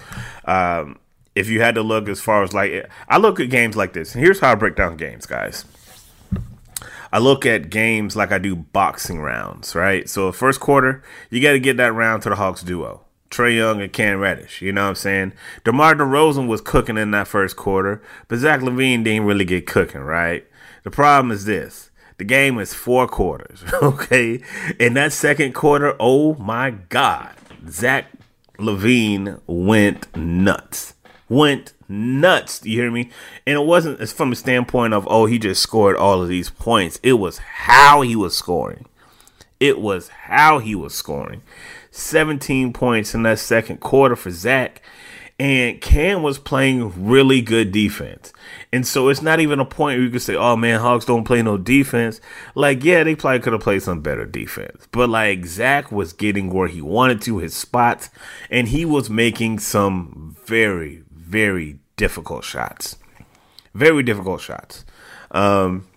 Um, 0.45 0.97
if 1.35 1.49
you 1.49 1.61
had 1.61 1.75
to 1.75 1.81
look 1.81 2.09
as 2.09 2.21
far 2.21 2.43
as 2.43 2.53
like, 2.53 2.89
I 3.07 3.17
look 3.17 3.39
at 3.39 3.49
games 3.49 3.75
like 3.75 3.93
this, 3.93 4.15
and 4.15 4.23
here's 4.23 4.39
how 4.39 4.51
I 4.53 4.55
break 4.55 4.75
down 4.75 4.97
games, 4.97 5.25
guys. 5.25 5.65
I 7.11 7.19
look 7.19 7.45
at 7.45 7.69
games 7.69 8.15
like 8.15 8.31
I 8.31 8.39
do 8.39 8.55
boxing 8.55 9.21
rounds, 9.21 9.75
right? 9.75 10.09
So 10.09 10.31
first 10.31 10.59
quarter, 10.59 11.03
you 11.29 11.41
got 11.41 11.53
to 11.53 11.59
get 11.59 11.77
that 11.77 11.93
round 11.93 12.23
to 12.23 12.29
the 12.29 12.35
Hawks 12.35 12.61
duo. 12.61 13.01
Trae 13.29 13.55
Young 13.55 13.81
and 13.81 13.91
Cam 13.91 14.19
Reddish. 14.19 14.61
You 14.61 14.71
know 14.71 14.83
what 14.83 14.89
I'm 14.89 14.95
saying? 14.95 15.33
DeMar 15.63 15.95
DeRozan 15.95 16.47
was 16.47 16.61
cooking 16.61 16.97
in 16.97 17.11
that 17.11 17.27
first 17.27 17.55
quarter, 17.55 18.01
but 18.27 18.39
Zach 18.39 18.61
LaVine 18.61 19.03
didn't 19.03 19.25
really 19.25 19.45
get 19.45 19.65
cooking, 19.67 20.01
right? 20.01 20.45
The 20.83 20.91
problem 20.91 21.31
is 21.31 21.45
this. 21.45 21.89
The 22.17 22.23
game 22.23 22.59
is 22.59 22.73
four 22.73 23.07
quarters, 23.07 23.63
okay? 23.81 24.41
In 24.79 24.93
that 24.93 25.11
second 25.13 25.53
quarter, 25.53 25.95
oh 25.99 26.35
my 26.35 26.71
God, 26.71 27.35
Zach 27.69 28.05
LaVine 28.57 29.41
went 29.47 30.15
nuts. 30.15 30.93
Went 31.27 31.73
nuts. 31.89 32.65
You 32.65 32.81
hear 32.81 32.91
me? 32.91 33.09
And 33.45 33.55
it 33.57 33.65
wasn't 33.65 33.99
it's 33.99 34.13
from 34.13 34.31
a 34.31 34.35
standpoint 34.35 34.93
of, 34.93 35.07
oh, 35.09 35.25
he 35.25 35.39
just 35.39 35.61
scored 35.61 35.97
all 35.97 36.21
of 36.21 36.29
these 36.29 36.49
points. 36.49 36.99
It 37.03 37.13
was 37.13 37.39
how 37.39 38.01
he 38.01 38.15
was 38.15 38.35
scoring. 38.35 38.85
It 39.59 39.79
was 39.79 40.09
how 40.09 40.59
he 40.59 40.75
was 40.75 40.93
scoring. 40.93 41.41
17 41.91 42.73
points 42.73 43.15
in 43.15 43.23
that 43.23 43.39
second 43.39 43.79
quarter 43.79 44.15
for 44.15 44.31
Zach. 44.31 44.81
And 45.39 45.81
Cam 45.81 46.23
was 46.23 46.37
playing 46.37 47.07
really 47.07 47.41
good 47.41 47.71
defense. 47.71 48.31
And 48.71 48.85
so 48.85 49.09
it's 49.09 49.21
not 49.21 49.39
even 49.39 49.59
a 49.59 49.65
point 49.65 49.97
where 49.97 50.05
you 50.05 50.09
can 50.09 50.19
say, 50.19 50.35
oh 50.35 50.55
man, 50.55 50.79
Hawks 50.79 51.05
don't 51.05 51.23
play 51.23 51.41
no 51.41 51.57
defense. 51.57 52.19
Like, 52.55 52.83
yeah, 52.83 53.03
they 53.03 53.15
probably 53.15 53.39
could 53.39 53.53
have 53.53 53.61
played 53.61 53.83
some 53.83 54.01
better 54.01 54.25
defense. 54.25 54.87
But 54.91 55.09
like, 55.09 55.45
Zach 55.45 55.91
was 55.91 56.13
getting 56.13 56.51
where 56.51 56.67
he 56.67 56.81
wanted 56.81 57.21
to, 57.23 57.37
his 57.37 57.53
spots, 57.53 58.09
and 58.49 58.67
he 58.67 58.85
was 58.85 59.09
making 59.09 59.59
some 59.59 60.35
very, 60.45 61.03
very 61.11 61.79
difficult 61.95 62.43
shots. 62.43 62.97
Very 63.73 64.03
difficult 64.03 64.41
shots. 64.41 64.85
Um, 65.31 65.87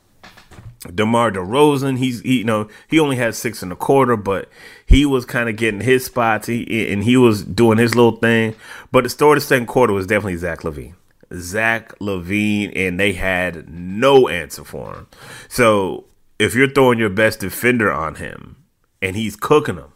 DeMar 0.94 1.32
DeRozan, 1.32 1.98
he's 1.98 2.20
he, 2.20 2.38
you 2.38 2.44
know 2.44 2.68
he 2.86 3.00
only 3.00 3.16
had 3.16 3.34
six 3.34 3.62
and 3.62 3.72
a 3.72 3.76
quarter, 3.76 4.16
but 4.16 4.48
he 4.86 5.04
was 5.04 5.24
kind 5.24 5.48
of 5.48 5.56
getting 5.56 5.80
his 5.80 6.04
spots. 6.04 6.46
He 6.46 6.92
and 6.92 7.02
he 7.02 7.16
was 7.16 7.42
doing 7.42 7.78
his 7.78 7.94
little 7.94 8.16
thing. 8.16 8.54
But 8.92 9.04
the 9.04 9.10
story 9.10 9.36
of 9.36 9.42
the 9.42 9.46
second 9.46 9.66
quarter 9.66 9.92
was 9.92 10.06
definitely 10.06 10.36
Zach 10.36 10.60
LaVine. 10.60 10.94
Zach 11.34 11.98
LaVine, 11.98 12.72
and 12.74 12.98
they 12.98 13.12
had 13.12 13.68
no 13.68 14.28
answer 14.28 14.64
for 14.64 14.94
him. 14.94 15.06
So 15.48 16.04
if 16.38 16.54
you're 16.54 16.70
throwing 16.70 16.98
your 16.98 17.10
best 17.10 17.40
defender 17.40 17.92
on 17.92 18.16
him, 18.16 18.56
and 19.02 19.16
he's 19.16 19.36
cooking 19.36 19.76
them, 19.76 19.92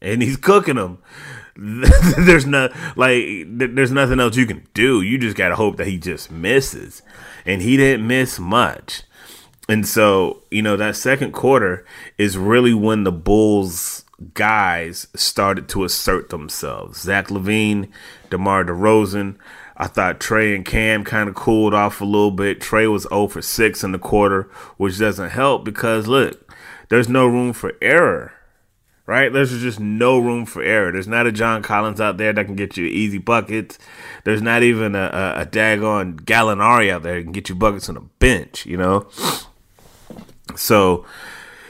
and 0.00 0.22
he's 0.22 0.36
cooking 0.36 0.76
them, 0.76 0.98
there's 1.56 2.46
no 2.46 2.70
like 2.96 3.44
there's 3.46 3.92
nothing 3.92 4.20
else 4.20 4.36
you 4.36 4.46
can 4.46 4.66
do. 4.74 5.02
You 5.02 5.18
just 5.18 5.36
gotta 5.36 5.56
hope 5.56 5.76
that 5.76 5.86
he 5.86 5.98
just 5.98 6.30
misses, 6.30 7.02
and 7.44 7.60
he 7.60 7.76
didn't 7.76 8.06
miss 8.06 8.38
much. 8.38 9.02
And 9.68 9.86
so 9.86 10.42
you 10.50 10.62
know 10.62 10.76
that 10.76 10.96
second 10.96 11.32
quarter 11.32 11.84
is 12.16 12.38
really 12.38 12.74
when 12.74 13.04
the 13.04 13.12
Bulls 13.12 14.04
guys 14.34 15.08
started 15.14 15.68
to 15.68 15.84
assert 15.84 16.30
themselves. 16.30 17.00
Zach 17.00 17.28
LaVine, 17.28 17.88
DeMar 18.30 18.64
DeRozan. 18.64 19.36
I 19.76 19.86
thought 19.86 20.20
Trae 20.20 20.54
and 20.54 20.64
Cam 20.64 21.04
kind 21.04 21.28
of 21.28 21.34
cooled 21.34 21.74
off 21.74 22.00
a 22.00 22.04
little 22.04 22.30
bit. 22.30 22.60
Trae 22.60 22.90
was 22.90 23.04
0 23.04 23.28
for 23.28 23.42
6 23.42 23.84
in 23.84 23.92
the 23.92 23.98
quarter, 23.98 24.50
which 24.76 24.98
doesn't 24.98 25.30
help 25.30 25.64
because 25.64 26.06
look, 26.06 26.54
there's 26.88 27.08
no 27.08 27.26
room 27.26 27.52
for 27.52 27.72
error 27.80 28.32
right? 29.06 29.32
There's 29.32 29.50
just 29.60 29.80
no 29.80 30.18
room 30.18 30.46
for 30.46 30.62
error. 30.62 30.92
There's 30.92 31.08
not 31.08 31.26
a 31.26 31.32
John 31.32 31.62
Collins 31.62 32.00
out 32.00 32.16
there 32.16 32.32
that 32.32 32.46
can 32.46 32.56
get 32.56 32.76
you 32.76 32.86
easy 32.86 33.18
buckets. 33.18 33.78
There's 34.24 34.42
not 34.42 34.62
even 34.62 34.94
a, 34.94 35.34
a, 35.36 35.42
a 35.42 35.46
daggone 35.46 36.20
Gallinari 36.20 36.90
out 36.90 37.02
there 37.02 37.16
that 37.16 37.22
can 37.22 37.32
get 37.32 37.48
you 37.48 37.54
buckets 37.54 37.88
on 37.88 37.96
a 37.96 38.00
bench, 38.00 38.64
you 38.64 38.76
know? 38.76 39.08
So 40.56 41.04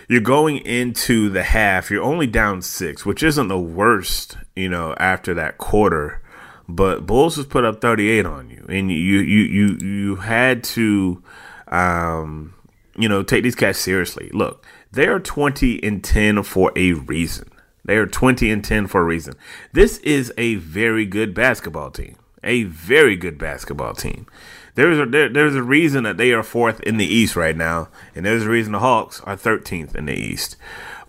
you're 0.09 0.21
going 0.21 0.59
into 0.59 1.31
the 1.31 1.43
half, 1.43 1.91
you're 1.91 2.03
only 2.03 2.27
down 2.27 2.63
six, 2.63 3.07
which 3.07 3.23
isn't 3.23 3.49
the 3.49 3.59
worst, 3.59 4.37
you 4.55 4.69
know, 4.69 4.95
after 4.99 5.35
that 5.35 5.59
quarter. 5.59 6.22
But 6.69 7.07
Bulls 7.07 7.37
has 7.37 7.47
put 7.47 7.65
up 7.65 7.81
38 7.81 8.27
on 8.27 8.51
you, 8.51 8.65
and 8.69 8.91
you 8.91 8.97
you 8.97 9.41
you 9.43 9.77
you 9.79 10.17
had 10.17 10.63
to, 10.65 11.23
um, 11.69 12.55
you 12.97 13.09
know, 13.09 13.23
take 13.23 13.43
these 13.43 13.55
cats 13.55 13.79
seriously. 13.79 14.31
Look, 14.33 14.65
they 14.93 15.07
are 15.07 15.21
20 15.21 15.83
and 15.83 16.03
10 16.03 16.43
for 16.45 16.73
a 16.77 16.93
reason. 16.93 17.51
They 17.85 17.97
are 17.97 18.07
20 18.07 18.51
and 18.51 18.65
10 18.65 18.87
for 18.87 19.01
a 19.01 19.05
reason. 19.05 19.35
This 19.73 19.99
is 19.99 20.33
a 20.39 20.55
very 20.57 21.05
good 21.05 21.35
basketball 21.35 21.91
team. 21.91 22.17
A 22.45 22.65
very 22.65 23.17
good 23.17 23.39
basketball 23.39 23.95
team. 23.95 24.27
There's 24.75 24.99
a 24.99 25.07
there, 25.07 25.29
there's 25.29 25.55
a 25.55 25.63
reason 25.63 26.05
that 26.05 26.17
they 26.17 26.33
are 26.33 26.43
fourth 26.43 26.81
in 26.81 26.97
the 26.97 27.07
East 27.07 27.37
right 27.37 27.57
now, 27.57 27.89
and 28.15 28.25
there's 28.25 28.45
a 28.45 28.49
reason 28.49 28.73
the 28.73 28.79
Hawks 28.79 29.21
are 29.21 29.37
13th 29.37 29.95
in 29.95 30.07
the 30.07 30.15
East. 30.15 30.57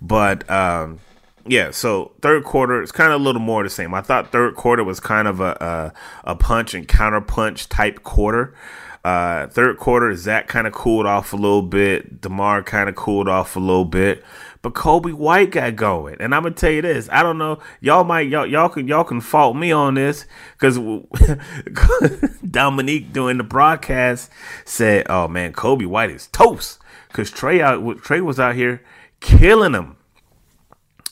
But 0.01 0.49
um, 0.49 0.99
yeah, 1.45 1.71
so 1.71 2.13
third 2.21 2.43
quarter 2.43 2.81
it's 2.81 2.91
kind 2.91 3.11
of 3.11 3.19
a 3.19 3.23
little 3.23 3.41
more 3.41 3.63
the 3.63 3.69
same. 3.69 3.93
I 3.93 4.01
thought 4.01 4.31
third 4.31 4.55
quarter 4.55 4.83
was 4.83 4.99
kind 4.99 5.27
of 5.27 5.39
a 5.39 5.93
a, 6.23 6.31
a 6.31 6.35
punch 6.35 6.73
and 6.73 6.87
counter 6.87 7.21
punch 7.21 7.69
type 7.69 8.03
quarter. 8.03 8.55
Uh, 9.03 9.47
third 9.47 9.77
quarter, 9.77 10.15
Zach 10.15 10.47
kind 10.47 10.65
of 10.65 10.71
cooled 10.71 11.05
off 11.05 11.33
a 11.33 11.35
little 11.35 11.61
bit. 11.61 12.21
Demar 12.21 12.63
kind 12.63 12.87
of 12.87 12.95
cooled 12.95 13.27
off 13.27 13.57
a 13.57 13.59
little 13.59 13.83
bit, 13.83 14.23
but 14.61 14.73
Coby 14.73 15.11
White 15.13 15.51
got 15.51 15.75
going. 15.75 16.15
And 16.21 16.33
I'm 16.33 16.43
gonna 16.43 16.55
tell 16.55 16.71
you 16.71 16.81
this: 16.81 17.09
I 17.11 17.21
don't 17.21 17.37
know, 17.37 17.59
y'all 17.81 18.05
might 18.05 18.29
y'all 18.29 18.45
y'all 18.45 18.69
can 18.69 18.87
y'all 18.87 19.03
can 19.03 19.19
fault 19.19 19.57
me 19.57 19.73
on 19.73 19.95
this 19.95 20.25
because 20.57 20.77
Dominique 22.49 23.11
during 23.11 23.37
the 23.37 23.43
broadcast 23.43 24.29
said, 24.63 25.05
"Oh 25.09 25.27
man, 25.27 25.51
Coby 25.51 25.85
White 25.85 26.11
is 26.11 26.27
toast," 26.27 26.79
because 27.09 27.29
Trae 27.29 27.59
out 27.59 27.81
Trae 27.97 28.21
was 28.21 28.39
out 28.39 28.55
here 28.55 28.81
killing 29.19 29.73
him 29.73 29.97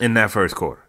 in 0.01 0.15
that 0.15 0.31
first 0.31 0.55
quarter. 0.55 0.85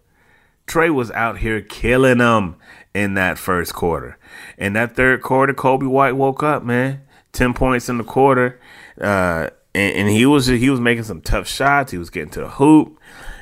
Trae 0.67 0.93
was 0.93 1.11
out 1.11 1.39
here 1.39 1.61
killing 1.61 2.19
them 2.19 2.57
in 2.95 3.15
that 3.15 3.39
first 3.39 3.75
quarter. 3.75 4.19
In 4.57 4.73
that 4.73 4.97
third 4.97 5.23
quarter, 5.23 5.53
Coby 5.53 5.89
White 5.89 6.17
woke 6.17 6.43
up, 6.43 6.63
man. 6.63 7.03
Ten 7.33 7.55
points 7.55 7.89
in 7.89 7.99
the 7.99 8.05
quarter, 8.05 8.61
uh, 9.01 9.49
and, 9.75 9.97
and, 9.97 10.09
he 10.11 10.27
was 10.27 10.47
he 10.49 10.69
was 10.69 10.81
making 10.81 11.05
some 11.05 11.23
tough 11.23 11.49
shots. 11.49 11.91
He 11.91 11.97
was 11.97 12.11
getting 12.11 12.29
to 12.33 12.41
the 12.41 12.49
hoop, 12.49 12.99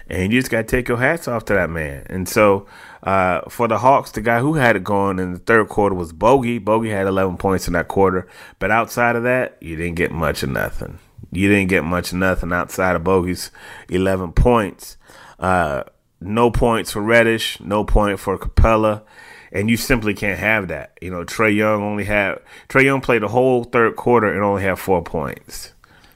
and 0.07 0.33
you 0.33 0.39
just 0.39 0.50
got 0.50 0.59
to 0.59 0.65
take 0.65 0.87
your 0.87 0.99
hats 0.99 1.27
off 1.27 1.45
to 1.47 1.55
that 1.55 1.71
man. 1.71 2.07
And 2.09 2.29
so 2.29 2.69
uh, 3.03 3.41
for 3.49 3.67
the 3.67 3.79
Hawks, 3.79 4.12
the 4.12 4.21
guy 4.21 4.39
who 4.39 4.55
had 4.55 4.77
it 4.77 4.85
going 4.85 5.19
in 5.19 5.33
the 5.33 5.41
third 5.41 5.69
quarter 5.69 5.97
was 5.97 6.12
Bogi. 6.12 6.62
Bogi 6.62 6.91
had 6.91 7.09
11 7.09 7.37
points 7.37 7.67
in 7.67 7.73
that 7.73 7.89
quarter, 7.89 8.29
but 8.61 8.71
outside 8.71 9.17
of 9.17 9.25
that, 9.25 9.57
you 9.61 9.75
didn't 9.75 9.97
get 9.97 10.12
much 10.12 10.45
of 10.45 10.50
nothing. 10.50 11.00
You 11.33 11.49
didn't 11.49 11.69
get 11.69 11.83
much 11.83 12.12
of 12.12 12.19
nothing 12.19 12.53
outside 12.53 12.95
of 12.95 13.03
Bogi's 13.03 13.50
11 13.89 14.33
points. 14.33 14.99
Uh, 15.40 15.85
no 16.20 16.50
points 16.50 16.92
for 16.92 17.00
Reddish, 17.00 17.59
no 17.61 17.82
point 17.82 18.20
for 18.20 18.38
Capela, 18.38 19.02
and 19.50 19.70
you 19.70 19.76
simply 19.76 20.14
can't 20.14 20.38
have 20.38 20.68
that. 20.68 20.97
You 21.00 21.11
know, 21.11 21.25
Trae 21.25 21.54
Young 21.54 21.82
only 21.82 22.04
had 22.04 22.38
Trae 22.68 22.85
Young 22.85 23.00
played 23.00 23.23
the 23.23 23.28
whole 23.28 23.64
third 23.64 23.97
quarter 23.97 24.32
and 24.32 24.42
only 24.42 24.62
had 24.62 24.78
four 24.78 25.02
points. 25.02 25.73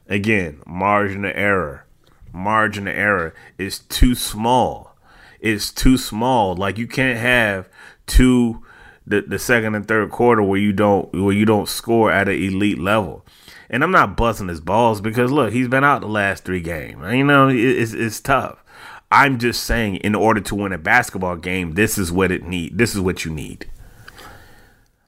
Again, 0.09 0.61
margin 0.67 1.25
of 1.25 1.33
error. 1.35 1.87
Margin 2.33 2.87
of 2.87 2.95
error 2.95 3.35
is 3.59 3.79
too 3.79 4.15
small. 4.15 4.95
It's 5.41 5.73
too 5.73 5.97
small. 5.97 6.55
Like 6.55 6.79
you 6.79 6.87
can't 6.87 7.19
have 7.19 7.69
two 8.07 8.63
the, 9.07 9.23
the 9.23 9.39
second 9.39 9.75
and 9.75 9.87
third 9.87 10.11
quarter 10.11 10.43
where 10.43 10.59
you 10.59 10.73
don't 10.73 11.13
where 11.13 11.35
you 11.35 11.45
don't 11.45 11.69
score 11.69 12.11
at 12.11 12.29
an 12.29 12.35
elite 12.35 12.79
level. 12.79 13.25
And 13.71 13.83
I'm 13.83 13.91
not 13.91 14.17
busting 14.17 14.49
his 14.49 14.61
balls 14.61 15.01
because 15.01 15.33
look, 15.33 15.53
he's 15.53 15.69
been 15.69 15.85
out 15.85 16.01
the 16.01 16.09
last 16.09 16.45
three 16.45 16.61
games. 16.61 17.03
You 17.13 17.25
know, 17.25 17.49
it's 17.49 17.93
it's 17.93 18.21
tough. 18.21 18.64
I'm 19.11 19.39
just 19.39 19.65
saying, 19.65 19.97
in 19.97 20.15
order 20.15 20.41
to 20.41 20.55
win 20.55 20.73
a 20.73 20.79
basketball 20.79 21.37
game, 21.37 21.73
this 21.73 21.99
is 21.99 22.11
what 22.11 22.33
it 22.33 22.43
need. 22.43 22.79
This 22.79 22.95
is 22.95 23.01
what 23.01 23.25
you 23.25 23.33
need. 23.33 23.71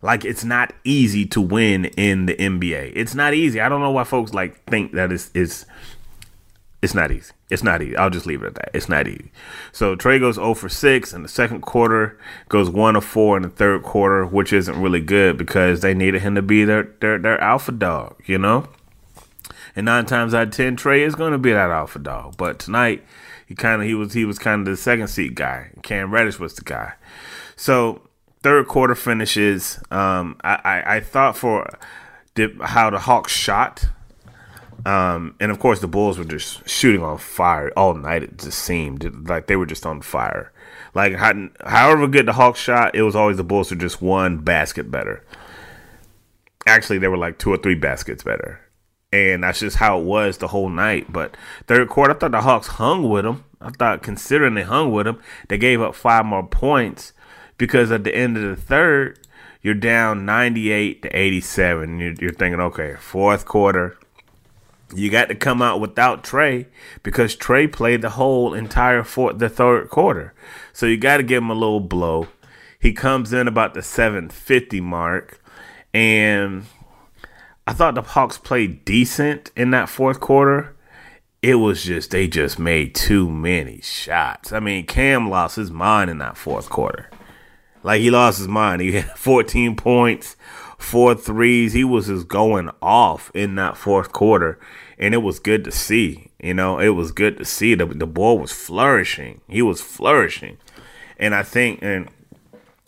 Like 0.03 0.25
it's 0.25 0.45
not 0.45 0.73
easy 0.85 1.27
to 1.27 1.41
win 1.41 1.87
in 1.87 2.27
the 2.27 2.35
NBA. 2.35 2.93
It's 2.95 3.15
not 3.15 3.35
easy. 3.35 3.61
I 3.61 3.69
don't 3.69 3.81
know 3.81 3.91
why 3.91 4.05
folks 4.05 4.33
like 4.33 4.63
think 4.65 4.93
that 4.93 5.11
it's 5.11 5.31
it's 5.35 5.67
it's 6.83 6.95
not 6.95 7.11
easy. 7.11 7.33
It's 7.51 7.65
not 7.65 7.83
easy. 7.83 7.97
I'll 7.97 8.11
just 8.11 8.27
leave 8.27 8.43
it 8.43 8.47
at 8.47 8.55
that. 8.55 8.71
It's 8.75 8.89
not 8.89 9.09
easy. 9.09 9.33
So 9.73 9.97
Trae 9.97 10.21
goes 10.21 10.37
0 10.37 10.55
for 10.55 10.69
6 10.69 11.13
in 11.13 11.23
the 11.23 11.29
second 11.29 11.63
quarter, 11.63 12.19
goes 12.49 12.69
1 12.71 12.95
of 12.97 13.05
4 13.05 13.39
in 13.39 13.43
the 13.45 13.49
third 13.49 13.83
quarter, 13.83 14.25
which 14.27 14.53
isn't 14.53 14.81
really 14.81 15.01
good 15.01 15.37
because 15.39 15.81
they 15.81 15.95
needed 15.95 16.23
him 16.23 16.35
to 16.35 16.43
be 16.43 16.65
their 16.65 16.85
their, 17.01 17.19
their 17.19 17.41
alpha 17.41 17.73
dog, 17.73 18.23
you 18.27 18.39
know? 18.39 18.69
And 19.75 19.87
nine 19.87 20.07
times 20.07 20.35
out 20.35 20.49
of 20.49 20.51
ten, 20.53 20.77
Trae 20.77 21.01
is 21.01 21.15
going 21.15 21.33
to 21.33 21.39
be 21.39 21.53
that 21.53 21.71
alpha 21.71 21.99
dog. 21.99 22.37
But 22.37 22.59
tonight, 22.59 23.05
he 23.47 23.55
kind 23.55 23.81
of 23.81 23.87
he 23.89 23.95
was 23.95 24.13
he 24.13 24.25
was 24.25 24.39
kind 24.39 24.61
of 24.61 24.67
the 24.67 24.77
second 24.77 25.09
seat 25.09 25.35
guy. 25.35 25.71
Cam 25.83 26.13
Reddish 26.13 26.39
was 26.39 26.55
the 26.55 26.63
guy. 26.63 26.95
So 27.55 28.03
third 28.43 28.67
quarter 28.67 28.95
finishes. 28.95 29.81
Um, 29.91 30.37
I, 30.43 30.55
I, 30.65 30.97
I 30.97 31.01
thought 31.01 31.37
for 31.37 31.79
the, 32.35 32.53
how 32.63 32.91
the 32.91 32.99
Hawks 32.99 33.33
shot. 33.33 33.87
Um, 34.85 35.35
and 35.41 35.51
of 35.51 35.59
course, 35.59 35.81
the 35.81 35.89
Bulls 35.89 36.19
were 36.19 36.25
just 36.25 36.69
shooting 36.69 37.03
on 37.03 37.19
fire 37.19 37.73
all 37.77 37.95
night. 37.95 38.23
It 38.23 38.39
just 38.39 38.59
seemed 38.59 39.29
like 39.29 39.47
they 39.47 39.57
were 39.57 39.67
just 39.67 39.87
on 39.87 40.03
fire. 40.03 40.53
Like, 40.95 41.15
however 41.15 42.07
good 42.07 42.27
the 42.27 42.33
Hawks 42.33 42.61
shot, 42.61 42.95
it 42.95 43.03
was 43.03 43.17
always 43.17 43.37
the 43.37 43.45
Bulls 43.45 43.71
were 43.71 43.77
just 43.77 44.01
one 44.01 44.39
basket 44.39 44.91
better. 44.91 45.25
Actually, 46.67 46.99
they 46.99 47.09
were 47.09 47.17
like 47.17 47.39
two 47.39 47.53
or 47.53 47.57
three 47.57 47.75
baskets 47.75 48.23
better 48.23 48.61
and 49.17 49.45
that's 49.45 49.61
just 49.61 49.77
how 49.77 49.99
it 49.99 50.05
was 50.05 50.39
the 50.39 50.49
whole 50.49 50.69
night. 50.69 51.13
But 51.13 51.37
third 51.67 51.89
quarter, 51.89 52.15
I 52.15 52.19
thought 52.19 52.31
the 52.33 52.41
Hawks 52.43 52.67
hung 52.67 53.09
with 53.09 53.25
them. 53.25 53.45
I 53.61 53.71
thought 53.71 54.03
considering 54.03 54.55
they 54.55 54.63
hung 54.63 54.93
with 54.93 55.07
them, 55.07 55.21
they 55.49 55.59
gave 55.59 55.81
up 55.81 55.95
five 55.95 56.25
more 56.25 56.47
points 56.47 57.13
because 57.59 57.91
at 57.91 58.05
the 58.05 58.15
end 58.15 58.37
of 58.37 58.43
the 58.43 58.61
third, 58.61 59.19
you're 59.63 59.75
down 59.75 60.25
98 60.25 61.03
to 61.03 61.09
87. 61.09 61.99
You're, 61.99 62.13
you're 62.21 62.33
thinking, 62.33 62.61
okay, 62.61 62.95
fourth 63.01 63.47
quarter, 63.47 63.99
you 64.95 65.11
got 65.11 65.29
to 65.29 65.35
come 65.35 65.61
out 65.61 65.81
without 65.81 66.23
Trae 66.23 66.67
because 67.03 67.37
Trae 67.37 67.71
played 67.71 68.03
the 68.03 68.11
whole 68.11 68.55
entire 68.55 69.03
fourth, 69.03 69.39
the 69.39 69.49
third 69.49 69.91
quarter. 69.91 70.35
So 70.73 70.87
you 70.87 70.97
got 70.97 71.17
to 71.17 71.23
give 71.23 71.43
him 71.43 71.51
a 71.51 71.55
little 71.55 71.81
blow. 71.81 72.29
He 72.79 72.93
comes 72.93 73.33
in 73.33 73.49
about 73.49 73.75
the 73.75 73.83
750 73.83 74.81
mark 74.81 75.41
and 75.93 76.67
I 77.67 77.73
thought 77.73 77.97
the 77.97 78.03
Hawks 78.03 78.39
played 78.39 78.85
decent 78.85 79.51
in 79.57 79.71
that 79.73 79.89
fourth 79.89 80.21
quarter. 80.21 80.77
It 81.43 81.57
was 81.57 81.83
just 81.83 82.13
they 82.13 82.29
just 82.29 82.59
made 82.59 82.95
too 82.95 83.29
many 83.29 83.81
shots. 83.83 84.53
I 84.53 84.61
mean, 84.61 84.87
Cam 84.87 85.29
lost 85.29 85.57
his 85.57 85.71
mind 85.71 86.09
in 86.11 86.19
that 86.19 86.37
fourth 86.37 86.71
quarter. 86.71 87.11
Like 87.83 88.01
he 88.01 88.11
lost 88.11 88.39
his 88.39 88.49
mind. 88.49 88.83
He 88.83 88.93
had 88.93 89.11
14 89.17 89.75
points, 89.77 90.37
four 90.79 91.15
threes. 91.15 91.73
He 91.73 91.83
was 91.85 92.07
just 92.07 92.29
going 92.29 92.71
off 92.81 93.31
in 93.35 93.57
that 93.57 93.77
fourth 93.77 94.13
quarter, 94.13 94.61
and 94.99 95.13
it 95.13 95.19
was 95.19 95.41
good 95.41 95.65
to 95.65 95.73
see. 95.73 96.31
You 96.41 96.55
know, 96.55 96.79
it 96.79 96.91
was 96.91 97.11
good 97.11 97.37
to 97.39 97.45
see 97.45 97.75
the 97.75 97.87
the 97.87 98.07
boy 98.07 98.35
was 98.35 98.53
flourishing. 98.53 99.41
He 99.49 99.61
was 99.63 99.81
flourishing, 99.81 100.59
and 101.19 101.35
I 101.35 101.43
think, 101.43 101.81
and 101.83 102.09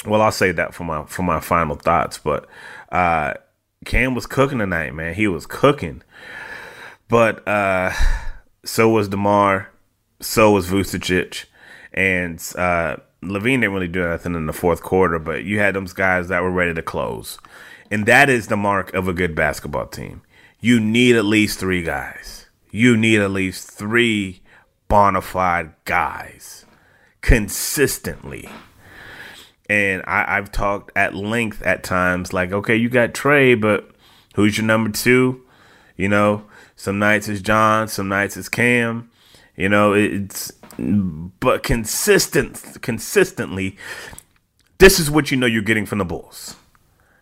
well, 0.07 0.23
I'll 0.23 0.33
say 0.33 0.53
that 0.53 0.73
for 0.73 0.85
my 0.85 1.05
for 1.07 1.23
my 1.23 1.41
final 1.41 1.75
thoughts, 1.75 2.19
but. 2.19 2.47
uh 2.93 3.35
Cam 3.89 4.15
was 4.15 4.27
cooking 4.27 4.59
tonight, 4.59 4.95
man. 4.95 5.15
He 5.15 5.27
was 5.27 5.47
cooking. 5.47 6.03
But 7.09 7.47
uh 7.49 7.91
so 8.63 8.91
was 8.91 9.09
DeMar, 9.09 9.71
so 10.21 10.51
was 10.53 10.69
Vucevic, 10.69 11.47
and 11.95 12.39
uh 12.57 12.97
LaVine 13.23 13.63
didn't 13.63 13.73
really 13.73 13.89
do 13.89 14.05
anything 14.05 14.35
in 14.35 14.45
the 14.45 14.53
fourth 14.53 14.83
quarter, 14.83 15.19
but 15.19 15.45
you 15.45 15.59
had 15.59 15.75
those 15.75 15.95
guys 15.95 16.29
that 16.29 16.43
were 16.43 16.51
ready 16.51 16.75
to 16.75 16.83
close. 16.83 17.39
And 17.91 18.05
that 18.05 18.29
is 18.29 18.49
the 18.49 18.59
mark 18.59 18.93
of 18.93 19.09
a 19.09 19.15
good 19.15 19.35
basketball 19.35 19.87
team. 19.87 20.21
You 20.61 20.79
need 20.81 21.17
at 21.17 21.25
least 21.25 21.59
three 21.59 21.83
guys. 21.83 22.47
You 22.71 22.95
need 22.95 23.21
at 23.21 23.31
least 23.31 23.71
three 23.71 24.43
bona 24.89 25.23
fide 25.23 25.73
guys 25.87 26.67
consistently. 27.23 28.51
And 29.69 30.03
I, 30.07 30.37
have 30.37 30.51
talked 30.51 30.93
at 30.97 31.15
length 31.15 31.61
at 31.63 31.85
times, 31.85 32.33
like, 32.33 32.53
okay, 32.53 32.75
you 32.75 32.89
got 32.89 33.13
Trae, 33.13 33.61
but 33.61 33.91
who's 34.35 34.57
your 34.57 34.67
number 34.67 34.91
two? 34.91 35.43
You 35.97 36.09
know, 36.09 36.45
some 36.75 36.99
nights 36.99 37.29
it's 37.29 37.43
John, 37.43 37.89
some 37.89 38.09
nights 38.09 38.37
it's 38.37 38.49
Cam. 38.49 39.11
You 39.57 39.69
know, 39.69 39.93
it's 39.93 40.53
but 40.79 41.65
consistent, 41.65 42.79
consistently, 42.81 43.77
this 44.79 45.01
is 45.01 45.11
what 45.11 45.31
you 45.31 45.37
know 45.37 45.47
you're 45.47 45.63
getting 45.63 45.87
from 45.87 45.99
the 45.99 46.05
Bulls, 46.05 46.55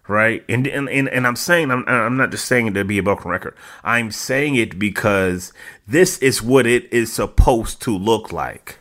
right? 0.07 0.45
And 0.47 0.67
and 0.67 0.89
and, 0.91 1.09
and 1.09 1.27
I'm 1.27 1.37
saying 1.37 1.71
I'm 1.71 1.85
I'm 1.89 2.19
not 2.19 2.31
just 2.31 2.45
saying 2.45 2.67
it 2.67 2.75
to 2.75 2.85
be 2.85 2.99
a 2.99 3.03
broken 3.03 3.31
record. 3.31 3.57
I'm 3.83 4.11
saying 4.11 4.57
it 4.57 4.79
because 4.79 5.55
this 5.89 6.19
is 6.19 6.43
what 6.43 6.67
it 6.67 6.93
is 6.93 7.11
supposed 7.11 7.81
to 7.83 7.97
look 7.97 8.33
like, 8.33 8.79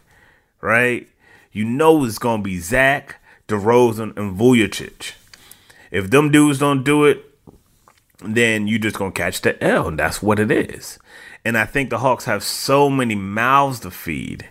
right? 0.60 1.08
You 1.54 1.64
know 1.64 2.04
it's 2.04 2.20
gonna 2.20 2.44
be 2.44 2.60
Zach. 2.60 3.22
DeRozan, 3.48 4.18
and 4.18 4.38
Vucevic. 4.38 5.14
If 5.92 6.10
them 6.10 6.32
dudes 6.32 6.60
don't 6.60 6.84
do 6.84 7.06
it, 7.06 7.24
then 8.24 8.68
you 8.68 8.80
just 8.80 8.98
gonna 8.98 9.12
catch 9.12 9.42
the 9.42 9.62
L, 9.64 9.88
and 9.88 10.00
that's 10.00 10.22
what 10.22 10.40
it 10.40 10.52
is. 10.52 11.00
And 11.44 11.58
I 11.58 11.66
think 11.66 11.90
the 11.90 12.00
Hawks 12.00 12.26
have 12.26 12.44
so 12.44 12.90
many 12.90 13.16
mouths 13.16 13.82
to 13.82 13.92
feed. 13.92 14.50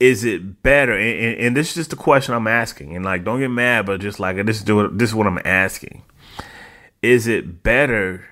Is 0.00 0.24
it 0.24 0.64
better? 0.64 0.94
And, 0.94 1.20
and, 1.20 1.40
and 1.40 1.56
this 1.56 1.68
is 1.68 1.74
just 1.74 1.92
a 1.92 1.96
question 1.96 2.34
I'm 2.34 2.48
asking. 2.48 2.96
And 2.96 3.04
like, 3.04 3.24
don't 3.24 3.38
get 3.38 3.48
mad, 3.48 3.86
but 3.86 4.00
just 4.00 4.18
like 4.18 4.44
this 4.44 4.58
is 4.58 4.64
this 4.64 5.10
is 5.10 5.14
what 5.14 5.28
I'm 5.28 5.40
asking. 5.44 6.02
Is 7.02 7.28
it 7.28 7.62
better 7.62 8.24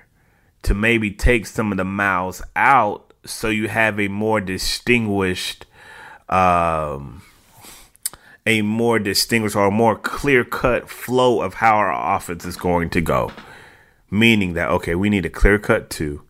to 0.63 0.73
maybe 0.73 1.11
take 1.11 1.45
some 1.45 1.71
of 1.71 1.77
the 1.77 1.85
mouths 1.85 2.41
out 2.55 3.13
so 3.25 3.49
you 3.49 3.67
have 3.69 3.99
a 3.99 4.07
more 4.07 4.41
distinguished 4.41 5.65
um, 6.29 7.21
a 8.45 8.61
more 8.61 8.99
distinguished 8.99 9.55
or 9.55 9.71
more 9.71 9.95
clear 9.95 10.43
cut 10.43 10.89
flow 10.89 11.41
of 11.41 11.55
how 11.55 11.75
our 11.75 12.15
offense 12.15 12.45
is 12.45 12.57
going 12.57 12.89
to 12.91 13.01
go. 13.01 13.31
Meaning 14.09 14.53
that, 14.53 14.69
okay, 14.69 14.95
we 14.95 15.09
need 15.09 15.25
a 15.25 15.29
clear 15.29 15.59
cut 15.59 15.89
two. 15.89 16.23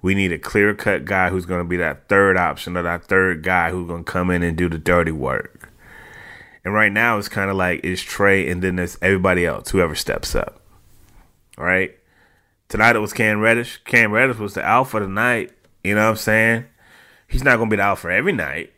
We 0.00 0.14
need 0.14 0.32
a 0.32 0.38
clear 0.38 0.74
cut 0.74 1.04
guy 1.04 1.30
who's 1.30 1.46
going 1.46 1.60
to 1.60 1.68
be 1.68 1.76
that 1.76 2.08
third 2.08 2.36
option 2.36 2.76
or 2.76 2.82
that 2.82 3.04
third 3.04 3.42
guy 3.42 3.70
who's 3.70 3.88
going 3.88 4.04
to 4.04 4.10
come 4.10 4.30
in 4.30 4.42
and 4.42 4.56
do 4.56 4.68
the 4.68 4.78
dirty 4.78 5.12
work. 5.12 5.70
And 6.64 6.74
right 6.74 6.92
now, 6.92 7.18
it's 7.18 7.28
kind 7.28 7.50
of 7.50 7.56
like 7.56 7.80
it's 7.84 8.02
Trae 8.02 8.50
and 8.50 8.62
then 8.62 8.76
there's 8.76 8.98
everybody 9.00 9.46
else, 9.46 9.70
whoever 9.70 9.94
steps 9.94 10.34
up. 10.34 10.60
All 11.56 11.64
right. 11.64 11.96
Tonight 12.68 12.96
it 12.96 13.00
was 13.00 13.12
Cam 13.12 13.40
Reddish. 13.40 13.78
Cam 13.84 14.12
Reddish 14.12 14.36
was 14.36 14.54
the 14.54 14.64
alpha 14.64 15.00
tonight. 15.00 15.52
You 15.82 15.94
know 15.94 16.04
what 16.04 16.10
I'm 16.10 16.16
saying? 16.16 16.64
He's 17.26 17.42
not 17.42 17.56
going 17.56 17.68
to 17.68 17.72
be 17.74 17.78
the 17.78 17.82
alpha 17.82 18.10
every 18.10 18.32
night. 18.32 18.72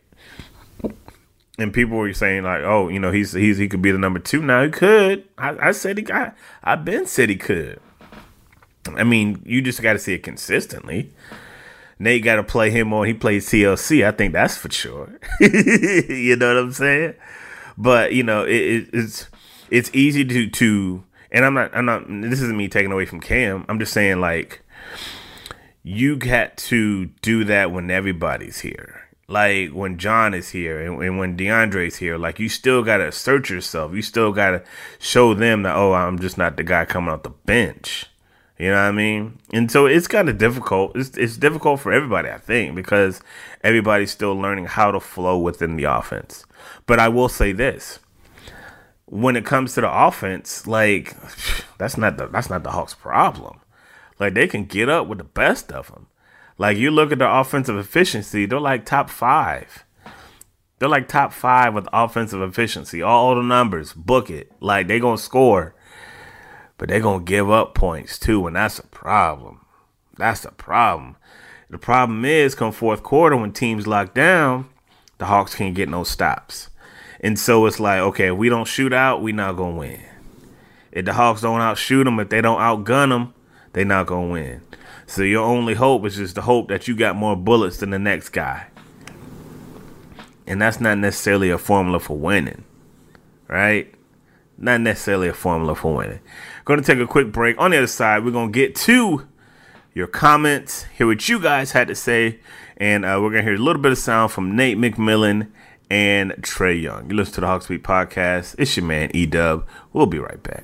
And 1.60 1.74
people 1.74 1.98
were 1.98 2.12
saying 2.14 2.44
like, 2.44 2.62
oh, 2.62 2.88
you 2.88 2.98
know, 2.98 3.12
he's 3.12 3.32
he's 3.32 3.58
he 3.58 3.68
could 3.68 3.82
be 3.82 3.90
the 3.92 3.98
number 3.98 4.18
two 4.18 4.40
now. 4.40 4.64
He 4.64 4.70
could. 4.70 5.28
I, 5.36 5.68
I 5.68 5.72
said 5.72 5.98
he 5.98 6.02
got. 6.02 6.34
I've 6.64 6.84
been 6.84 7.06
said 7.06 7.28
he 7.28 7.36
could. 7.36 7.80
I 8.96 9.04
mean, 9.04 9.42
you 9.44 9.60
just 9.60 9.82
got 9.82 9.92
to 9.92 9.98
see 9.98 10.14
it 10.14 10.22
consistently. 10.22 11.12
Nate 11.98 12.24
got 12.24 12.36
to 12.36 12.42
play 12.42 12.70
him 12.70 12.94
on. 12.94 13.06
He 13.06 13.12
plays 13.12 13.46
TLC. 13.46 14.06
I 14.06 14.12
think 14.12 14.32
that's 14.32 14.56
for 14.56 14.70
sure. 14.70 15.20
you 15.40 16.34
know 16.34 16.54
what 16.54 16.62
I'm 16.62 16.72
saying? 16.72 17.14
But 17.76 18.14
you 18.14 18.22
know, 18.22 18.44
it, 18.44 18.54
it, 18.54 18.88
it's 18.92 19.28
it's 19.70 19.90
easy 19.92 20.24
to 20.24 20.48
to. 20.48 21.04
And 21.30 21.44
I'm 21.44 21.54
not. 21.54 21.76
I'm 21.76 21.84
not. 21.84 22.06
This 22.08 22.40
isn't 22.40 22.56
me 22.56 22.68
taking 22.68 22.90
away 22.90 23.04
from 23.04 23.20
Cam. 23.20 23.66
I'm 23.68 23.78
just 23.78 23.92
saying 23.92 24.18
like, 24.18 24.62
you 25.82 26.16
got 26.16 26.56
to 26.56 27.06
do 27.20 27.44
that 27.44 27.70
when 27.70 27.90
everybody's 27.90 28.60
here. 28.60 29.09
Like 29.30 29.70
when 29.70 29.96
John 29.96 30.34
is 30.34 30.48
here 30.48 30.80
and, 30.80 31.00
and 31.00 31.16
when 31.16 31.36
DeAndre's 31.36 31.98
here, 31.98 32.18
like 32.18 32.40
you 32.40 32.48
still 32.48 32.82
gotta 32.82 33.06
assert 33.06 33.48
yourself. 33.48 33.94
You 33.94 34.02
still 34.02 34.32
gotta 34.32 34.64
show 34.98 35.34
them 35.34 35.62
that 35.62 35.76
oh, 35.76 35.92
I'm 35.92 36.18
just 36.18 36.36
not 36.36 36.56
the 36.56 36.64
guy 36.64 36.84
coming 36.84 37.10
off 37.10 37.22
the 37.22 37.30
bench. 37.30 38.06
You 38.58 38.70
know 38.70 38.74
what 38.74 38.88
I 38.88 38.90
mean? 38.90 39.38
And 39.52 39.70
so 39.70 39.86
it's 39.86 40.08
kind 40.08 40.28
of 40.28 40.36
difficult. 40.36 40.96
It's, 40.96 41.16
it's 41.16 41.36
difficult 41.36 41.78
for 41.78 41.92
everybody, 41.92 42.28
I 42.28 42.38
think, 42.38 42.74
because 42.74 43.22
everybody's 43.62 44.10
still 44.10 44.34
learning 44.34 44.66
how 44.66 44.90
to 44.90 44.98
flow 44.98 45.38
within 45.38 45.76
the 45.76 45.84
offense. 45.84 46.44
But 46.86 46.98
I 46.98 47.08
will 47.08 47.28
say 47.28 47.52
this. 47.52 48.00
When 49.06 49.36
it 49.36 49.46
comes 49.46 49.74
to 49.74 49.80
the 49.80 50.06
offense, 50.06 50.66
like 50.66 51.14
that's 51.78 51.96
not 51.96 52.16
the 52.16 52.26
that's 52.26 52.50
not 52.50 52.64
the 52.64 52.72
Hawks' 52.72 52.94
problem. 52.94 53.60
Like 54.18 54.34
they 54.34 54.48
can 54.48 54.64
get 54.64 54.88
up 54.88 55.06
with 55.06 55.18
the 55.18 55.24
best 55.24 55.70
of 55.70 55.86
them. 55.92 56.08
Like 56.60 56.76
you 56.76 56.90
look 56.92 57.10
at 57.10 57.18
the 57.18 57.28
offensive 57.28 57.76
efficiency, 57.76 58.46
they're 58.46 58.60
like 58.60 58.84
top 58.84 59.10
five. 59.10 59.84
They're 60.78 60.88
like 60.88 61.08
top 61.08 61.32
five 61.32 61.74
with 61.74 61.88
offensive 61.92 62.40
efficiency. 62.40 63.02
All 63.02 63.34
the 63.34 63.42
numbers, 63.42 63.92
book 63.92 64.30
it. 64.30 64.52
Like 64.60 64.86
they 64.86 65.00
gonna 65.00 65.18
score 65.18 65.74
but 66.80 66.88
they're 66.88 66.98
going 66.98 67.26
to 67.26 67.30
give 67.30 67.50
up 67.50 67.74
points 67.74 68.18
too, 68.18 68.46
and 68.46 68.56
that's 68.56 68.78
a 68.78 68.86
problem. 68.86 69.60
That's 70.16 70.46
a 70.46 70.50
problem. 70.50 71.16
The 71.68 71.76
problem 71.76 72.24
is, 72.24 72.54
come 72.54 72.72
fourth 72.72 73.02
quarter, 73.02 73.36
when 73.36 73.52
teams 73.52 73.86
lock 73.86 74.14
down, 74.14 74.66
the 75.18 75.26
Hawks 75.26 75.54
can't 75.54 75.74
get 75.74 75.90
no 75.90 76.04
stops. 76.04 76.70
And 77.20 77.38
so 77.38 77.66
it's 77.66 77.80
like, 77.80 78.00
okay, 78.00 78.30
we 78.30 78.48
don't 78.48 78.66
shoot 78.66 78.94
out, 78.94 79.20
we 79.20 79.30
not 79.30 79.58
to 79.58 79.64
win. 79.64 80.00
If 80.90 81.04
the 81.04 81.12
Hawks 81.12 81.42
don't 81.42 81.60
outshoot 81.60 82.06
them, 82.06 82.18
if 82.18 82.30
they 82.30 82.40
don't 82.40 82.60
outgun 82.60 83.10
them, 83.10 83.34
they 83.74 83.84
not 83.84 84.08
to 84.08 84.18
win. 84.18 84.62
So 85.10 85.22
your 85.22 85.44
only 85.44 85.74
hope 85.74 86.06
is 86.06 86.14
just 86.14 86.36
the 86.36 86.42
hope 86.42 86.68
that 86.68 86.86
you 86.86 86.94
got 86.94 87.16
more 87.16 87.34
bullets 87.34 87.78
than 87.78 87.90
the 87.90 87.98
next 87.98 88.28
guy. 88.28 88.68
And 90.46 90.62
that's 90.62 90.80
not 90.80 90.98
necessarily 90.98 91.50
a 91.50 91.58
formula 91.58 91.98
for 91.98 92.16
winning, 92.16 92.62
right? 93.48 93.92
Not 94.56 94.82
necessarily 94.82 95.26
a 95.26 95.32
formula 95.32 95.74
for 95.74 95.96
winning. 95.96 96.20
Going 96.64 96.80
to 96.80 96.86
take 96.86 97.02
a 97.02 97.08
quick 97.08 97.32
break. 97.32 97.58
On 97.58 97.72
the 97.72 97.78
other 97.78 97.88
side, 97.88 98.24
we're 98.24 98.30
going 98.30 98.52
to 98.52 98.56
get 98.56 98.76
to 98.76 99.26
your 99.94 100.06
comments, 100.06 100.84
hear 100.96 101.08
what 101.08 101.28
you 101.28 101.40
guys 101.40 101.72
had 101.72 101.88
to 101.88 101.96
say, 101.96 102.38
and 102.76 103.04
uh, 103.04 103.18
we're 103.20 103.30
going 103.30 103.44
to 103.44 103.50
hear 103.50 103.54
a 103.54 103.58
little 103.58 103.82
bit 103.82 103.90
of 103.90 103.98
sound 103.98 104.30
from 104.30 104.54
Nate 104.54 104.78
McMillan 104.78 105.50
and 105.90 106.30
Trae 106.34 106.80
Young. 106.80 107.10
You 107.10 107.16
listen 107.16 107.34
to 107.34 107.40
the 107.40 107.48
Hawks 107.48 107.66
Beat 107.66 107.82
podcast. 107.82 108.54
It's 108.58 108.76
your 108.76 108.86
man, 108.86 109.10
E 109.12 109.26
Dub. 109.26 109.66
We'll 109.92 110.06
be 110.06 110.20
right 110.20 110.40
back. 110.40 110.62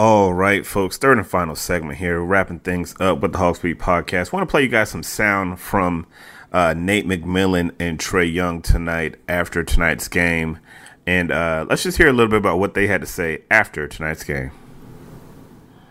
All 0.00 0.32
right, 0.32 0.64
folks, 0.64 0.96
third 0.96 1.18
and 1.18 1.26
final 1.26 1.56
segment 1.56 1.98
here, 1.98 2.20
wrapping 2.20 2.60
things 2.60 2.94
up 3.00 3.18
with 3.18 3.32
the 3.32 3.38
Hawks 3.38 3.58
Beat 3.58 3.80
podcast. 3.80 4.30
want 4.30 4.48
to 4.48 4.50
play 4.50 4.62
you 4.62 4.68
guys 4.68 4.90
some 4.90 5.02
sound 5.02 5.58
from 5.58 6.06
uh, 6.52 6.72
Nate 6.72 7.04
McMillan 7.04 7.74
and 7.80 7.98
Trae 7.98 8.32
Young 8.32 8.62
tonight 8.62 9.16
after 9.28 9.64
tonight's 9.64 10.06
game. 10.06 10.60
And 11.04 11.32
uh, 11.32 11.66
let's 11.68 11.82
just 11.82 11.98
hear 11.98 12.06
a 12.06 12.12
little 12.12 12.30
bit 12.30 12.36
about 12.36 12.60
what 12.60 12.74
they 12.74 12.86
had 12.86 13.00
to 13.00 13.08
say 13.08 13.42
after 13.50 13.88
tonight's 13.88 14.22
game. 14.22 14.52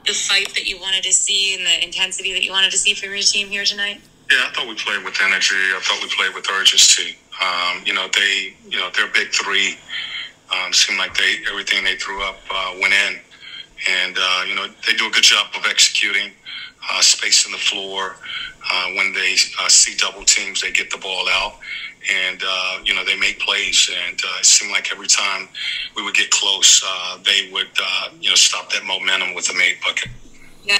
The 0.05 0.13
fight 0.13 0.53
that 0.53 0.69
you 0.69 0.79
wanted 0.79 1.03
to 1.03 1.11
see 1.11 1.55
and 1.55 1.65
the 1.65 1.83
intensity 1.83 2.31
that 2.31 2.45
you 2.45 2.51
wanted 2.51 2.71
to 2.71 2.77
see 2.77 2.93
from 2.93 3.09
your 3.09 3.19
team 3.19 3.49
here 3.49 3.65
tonight? 3.65 3.99
Yeah, 4.31 4.37
I 4.47 4.53
thought 4.53 4.69
we 4.69 4.75
played 4.75 5.03
with 5.03 5.19
energy. 5.21 5.55
I 5.55 5.81
thought 5.83 6.01
we 6.01 6.07
played 6.15 6.33
with 6.33 6.49
urgency. 6.49 7.17
Um, 7.43 7.83
you 7.85 7.93
know, 7.93 8.07
they, 8.13 8.55
you 8.69 8.77
know, 8.77 8.89
their 8.91 9.07
big 9.07 9.33
three 9.33 9.77
um, 10.49 10.71
seemed 10.71 10.97
like 10.97 11.13
they 11.17 11.39
everything 11.49 11.83
they 11.83 11.97
threw 11.97 12.23
up 12.23 12.37
uh, 12.49 12.73
went 12.79 12.93
in, 12.93 13.19
and 13.87 14.17
uh, 14.19 14.43
you 14.47 14.55
know 14.55 14.67
they 14.85 14.93
do 14.93 15.07
a 15.07 15.11
good 15.11 15.23
job 15.23 15.47
of 15.55 15.65
executing, 15.65 16.31
uh, 16.91 17.01
spacing 17.01 17.51
the 17.51 17.57
floor. 17.57 18.17
Uh, 18.69 18.87
when 18.95 19.13
they 19.13 19.35
uh, 19.61 19.69
see 19.69 19.95
double 19.95 20.25
teams, 20.25 20.61
they 20.61 20.71
get 20.71 20.91
the 20.91 20.97
ball 20.97 21.25
out 21.29 21.53
and 22.27 22.41
uh, 22.45 22.79
you 22.83 22.93
know 22.93 23.05
they 23.05 23.17
make 23.17 23.39
plays, 23.39 23.89
and 24.07 24.19
uh, 24.23 24.39
it 24.39 24.45
seemed 24.45 24.71
like 24.71 24.91
every 24.91 25.07
time 25.07 25.47
we 25.95 26.03
would 26.03 26.15
get 26.15 26.29
close, 26.31 26.83
they 27.23 27.49
would 27.51 27.67
you 28.19 28.29
know 28.29 28.35
stop 28.35 28.69
that 28.71 28.83
momentum 28.85 29.33
with 29.33 29.49
a 29.49 29.53
made 29.53 29.77
bucket. 29.83 30.09
Yeah. 30.65 30.79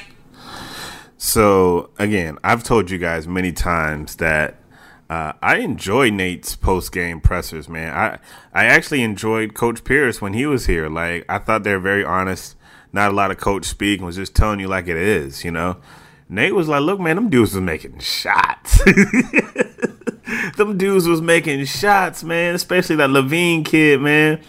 So 1.18 1.90
again, 1.98 2.38
I've 2.44 2.64
told 2.64 2.92
you 2.92 2.98
guys 2.98 3.28
many 3.28 3.52
times 3.52 4.18
that 4.18 4.58
uh, 5.10 5.34
I 5.42 5.58
enjoy 5.58 6.10
Nate's 6.10 6.56
post 6.56 6.92
game 6.92 7.22
pressers, 7.22 7.70
man. 7.70 7.94
I 7.94 8.20
I 8.54 8.66
actually 8.66 9.04
enjoyed 9.04 9.54
Coach 9.54 9.84
Pierce 9.84 10.22
when 10.22 10.34
he 10.34 10.46
was 10.46 10.66
here. 10.66 10.90
Like 10.90 11.26
I 11.30 11.40
thought 11.40 11.64
they're 11.64 11.80
very 11.80 12.04
honest. 12.04 12.57
Not 12.94 13.12
a 13.12 13.14
lot 13.14 13.32
of 13.32 13.38
coach 13.38 13.66
speak 13.66 14.02
was 14.02 14.16
just 14.16 14.36
telling 14.36 14.60
you 14.60 14.68
like 14.68 14.88
it 14.88 14.98
is, 14.98 15.44
you 15.44 15.52
know. 15.52 15.78
Nate 16.30 16.56
was 16.56 16.68
like, 16.68 16.82
"Look, 16.82 17.00
man, 17.00 17.16
them 17.16 17.30
dudes 17.30 17.54
was 17.54 17.62
making 17.62 18.00
shots." 18.00 18.84
them 20.58 20.78
dudes 20.78 21.08
was 21.08 21.22
making 21.22 21.64
shots, 21.66 22.24
man. 22.24 22.56
Especially 22.56 22.96
that 22.98 23.10
LaVine 23.10 23.64
kid, 23.64 24.02
man. 24.02 24.42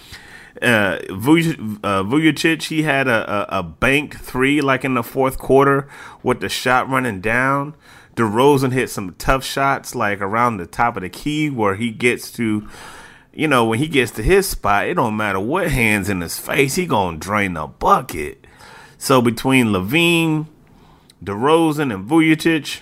Uh, 0.61 0.98
Vuj- 1.11 1.79
uh, 1.85 2.66
he 2.68 2.83
had 2.83 3.07
a, 3.07 3.55
a, 3.55 3.61
a 3.61 3.62
bank 3.62 4.18
three 4.18 4.61
like 4.61 4.85
in 4.85 4.94
the 4.94 5.05
fourth 5.05 5.38
quarter 5.38 5.88
with 6.22 6.40
the 6.40 6.48
shot 6.48 6.88
running 6.88 7.20
down. 7.20 7.77
DeRozan 8.16 8.72
hit 8.72 8.90
some 8.90 9.14
tough 9.18 9.44
shots 9.44 9.94
like 9.94 10.20
around 10.20 10.57
the 10.57 10.66
top 10.66 10.96
of 10.96 11.03
the 11.03 11.09
key 11.09 11.48
where 11.48 11.77
he 11.77 11.92
gets 11.92 12.33
to, 12.33 12.68
you 13.38 13.46
know, 13.46 13.64
when 13.64 13.79
he 13.79 13.87
gets 13.87 14.11
to 14.11 14.22
his 14.24 14.48
spot, 14.48 14.88
it 14.88 14.94
don't 14.94 15.16
matter 15.16 15.38
what 15.38 15.70
hands 15.70 16.09
in 16.09 16.20
his 16.22 16.37
face, 16.37 16.74
he 16.74 16.87
gonna 16.87 17.18
drain 17.18 17.55
the 17.55 17.68
bucket. 17.68 18.44
So 18.98 19.22
between 19.22 19.66
LaVine, 19.66 20.48
DeRozan, 21.22 21.94
and 21.94 22.05
Vucevic, 22.05 22.81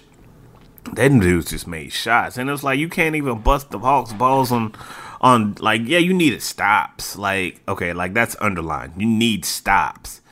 that 0.94 1.08
dudes 1.08 1.50
just 1.50 1.66
made 1.66 1.92
shots, 1.92 2.38
and 2.38 2.48
it's 2.48 2.62
like 2.62 2.78
you 2.78 2.88
can't 2.88 3.14
even 3.14 3.42
bust 3.42 3.70
the 3.70 3.78
Hawks 3.78 4.14
balls 4.14 4.50
on 4.50 4.74
on 5.20 5.56
like 5.60 5.82
yeah 5.84 5.98
you 5.98 6.14
needed 6.14 6.40
stops 6.40 7.16
like 7.16 7.60
okay 7.66 7.92
like 7.92 8.12
that's 8.14 8.36
underlined 8.40 8.94
you 8.96 9.06
need 9.06 9.44
stops, 9.44 10.22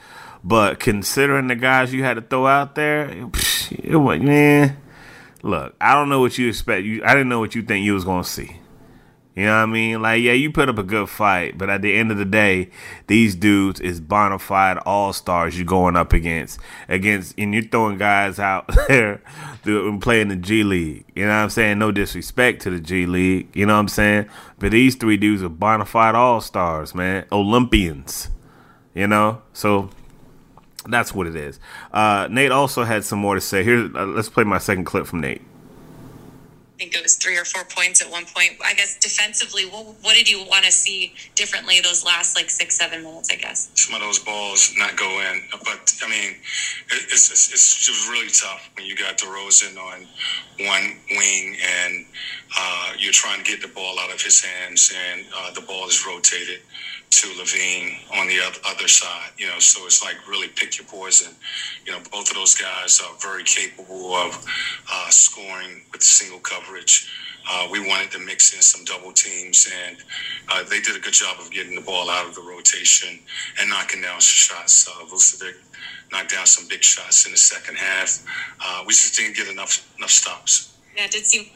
but 0.43 0.81
considering 0.81 1.49
the 1.49 1.55
guys 1.55 1.93
you 1.93 2.03
had 2.03 2.15
to 2.15 2.23
throw 2.23 2.47
out 2.47 2.77
there, 2.77 3.11
it 3.11 3.97
was 3.97 4.21
man. 4.21 4.79
Look, 5.43 5.77
I 5.79 5.93
don't 5.93 6.09
know 6.09 6.21
what 6.21 6.39
you 6.39 6.49
expect. 6.49 6.87
You 6.87 7.05
I 7.05 7.13
didn't 7.13 7.29
know 7.29 7.41
what 7.41 7.55
you 7.55 7.61
think 7.61 7.85
you 7.85 7.93
was 7.93 8.05
gonna 8.05 8.25
see. 8.25 8.57
You 9.35 9.47
know 9.47 9.57
what 9.57 9.63
I 9.63 9.67
mean? 9.67 10.01
Like, 10.01 10.23
yeah, 10.23 10.33
you 10.33 10.53
put 10.53 10.69
up 10.69 10.79
a 10.79 10.85
good 10.85 11.09
fight, 11.09 11.59
but 11.59 11.69
at 11.69 11.83
the 11.83 11.93
end 11.97 12.13
of 12.13 12.19
the 12.19 12.25
day, 12.25 12.71
these 13.09 13.35
dudes 13.35 13.81
is 13.81 14.01
bona 14.01 14.39
fide 14.39 14.79
all 14.79 15.13
stars 15.13 15.57
you're 15.59 15.67
going 15.67 15.97
up 15.97 16.13
against. 16.13 16.61
Against 16.89 17.35
and 17.37 17.53
you're 17.53 17.65
throwing 17.65 17.99
guys 17.99 18.39
out 18.39 18.71
there 18.89 19.21
and 19.65 20.01
playing 20.01 20.29
the 20.29 20.37
G 20.37 20.63
League. 20.63 21.05
You 21.17 21.25
know 21.25 21.31
what 21.31 21.35
I'm 21.37 21.51
saying? 21.51 21.81
No 21.81 21.91
disrespect 21.91 22.63
to 22.63 22.71
the 22.71 22.81
G 22.81 23.07
League. 23.07 23.49
You 23.55 23.67
know 23.67 23.75
what 23.75 23.81
I'm 23.81 23.89
saying? 23.89 24.29
But 24.61 24.71
these 24.71 24.95
three 24.95 25.17
dudes 25.17 25.43
are 25.43 25.49
bona 25.49 25.85
fide 25.85 26.15
all 26.15 26.41
stars, 26.41 26.95
man. 26.95 27.27
Olympians. 27.33 28.29
You 28.95 29.09
know? 29.09 29.43
So 29.53 29.91
that's 30.87 31.13
what 31.13 31.27
it 31.27 31.35
is. 31.35 31.59
Uh, 31.93 32.29
Nate 32.31 32.53
also 32.53 32.85
had 32.85 33.05
some 33.05 33.19
more 33.19 33.35
to 33.35 33.41
say. 33.41 33.65
Here, 33.65 33.91
uh, 33.97 34.07
let's 34.07 34.29
play 34.29 34.45
my 34.45 34.59
second 34.59 34.85
clip 34.85 35.07
from 35.09 35.23
Nate. 35.23 35.43
I 36.75 36.77
think 36.77 36.97
it 36.97 37.03
was 37.05 37.15
three 37.15 37.39
or 37.39 37.45
four 37.45 37.63
points 37.65 38.03
at 38.03 38.11
one 38.11 38.25
point. 38.27 38.59
I 38.65 38.75
guess 38.75 38.99
defensively, 38.99 39.65
what, 39.65 39.95
what 40.03 40.17
did 40.17 40.29
you 40.29 40.45
want 40.45 40.65
to 40.65 40.73
see 40.73 41.15
differently 41.37 41.81
those 41.81 42.05
last 42.05 42.37
like 42.37 42.51
six, 42.51 42.77
seven 42.77 43.05
minutes? 43.05 43.31
I 43.31 43.37
guess 43.37 43.71
some 43.77 43.95
of 43.95 44.01
those 44.01 44.19
balls 44.19 44.75
not 44.77 44.97
go 44.97 45.07
in, 45.07 45.43
but 45.53 45.95
I 46.03 46.11
mean, 46.11 46.35
it's 46.91 47.31
it's, 47.31 47.53
it's 47.53 47.87
just 47.87 48.11
really 48.11 48.29
tough 48.29 48.69
when 48.77 48.87
you 48.87 48.97
got 48.97 49.19
DeRozan 49.19 49.79
on 49.79 50.07
one 50.67 50.97
wing 51.13 51.57
and 51.63 52.07
uh, 52.59 52.93
you're 52.99 53.13
trying 53.13 53.45
to 53.45 53.49
get 53.49 53.63
the 53.63 53.69
ball 53.69 54.01
out 54.01 54.13
of 54.13 54.21
his 54.21 54.43
hands 54.43 54.93
and 55.13 55.27
uh, 55.37 55.53
the 55.53 55.61
ball 55.61 55.87
is 55.87 56.05
rotated 56.05 56.59
to 57.21 57.29
LaVine 57.29 57.97
on 58.19 58.27
the 58.27 58.39
other 58.69 58.89
side. 58.89 59.31
You 59.39 59.47
know, 59.49 59.59
so 59.59 59.87
it's 59.87 60.03
like 60.03 60.17
really 60.29 60.49
pick 60.49 60.79
your 60.79 60.87
poison. 60.87 61.35
You 61.87 61.93
know, 61.93 61.99
both 62.11 62.31
of 62.31 62.37
those 62.37 62.55
guys 62.55 63.01
are 63.01 63.15
very 63.21 63.45
capable 63.45 64.15
of 64.15 64.45
uh, 64.91 65.11
scoring 65.11 65.83
with 65.93 66.03
single 66.03 66.41
coverage. 66.41 67.11
Uh, 67.49 67.69
we 67.71 67.79
wanted 67.87 68.11
to 68.11 68.19
mix 68.19 68.55
in 68.55 68.63
some 68.63 68.85
double 68.85 69.13
teams, 69.13 69.71
and 69.87 69.99
uh, 70.49 70.63
they 70.65 70.81
did 70.81 70.97
a 70.97 71.01
good 71.01 71.13
job 71.13 71.37
of 71.39 71.51
getting 71.51 71.75
the 71.75 71.81
ball 71.83 72.09
out 72.09 72.27
of 72.27 72.35
the 72.35 72.41
rotation 72.41 73.19
and 73.61 73.69
knocking 73.69 74.01
down 74.01 74.19
shots. 74.19 74.89
Uh, 74.89 75.05
Vucevic 75.05 75.55
knocked 76.11 76.31
down 76.31 76.47
some 76.47 76.67
big 76.69 76.83
shots 76.83 77.27
in 77.27 77.33
the 77.33 77.39
second 77.39 77.77
half. 77.77 78.25
Uh, 78.65 78.83
we 78.87 78.93
just 78.93 79.15
didn't 79.17 79.37
get 79.37 79.49
enough 79.49 79.87
enough 79.99 80.11
stops. 80.11 80.75
Yeah, 80.97 81.05
it 81.05 81.11
did 81.11 81.27
seem. 81.27 81.51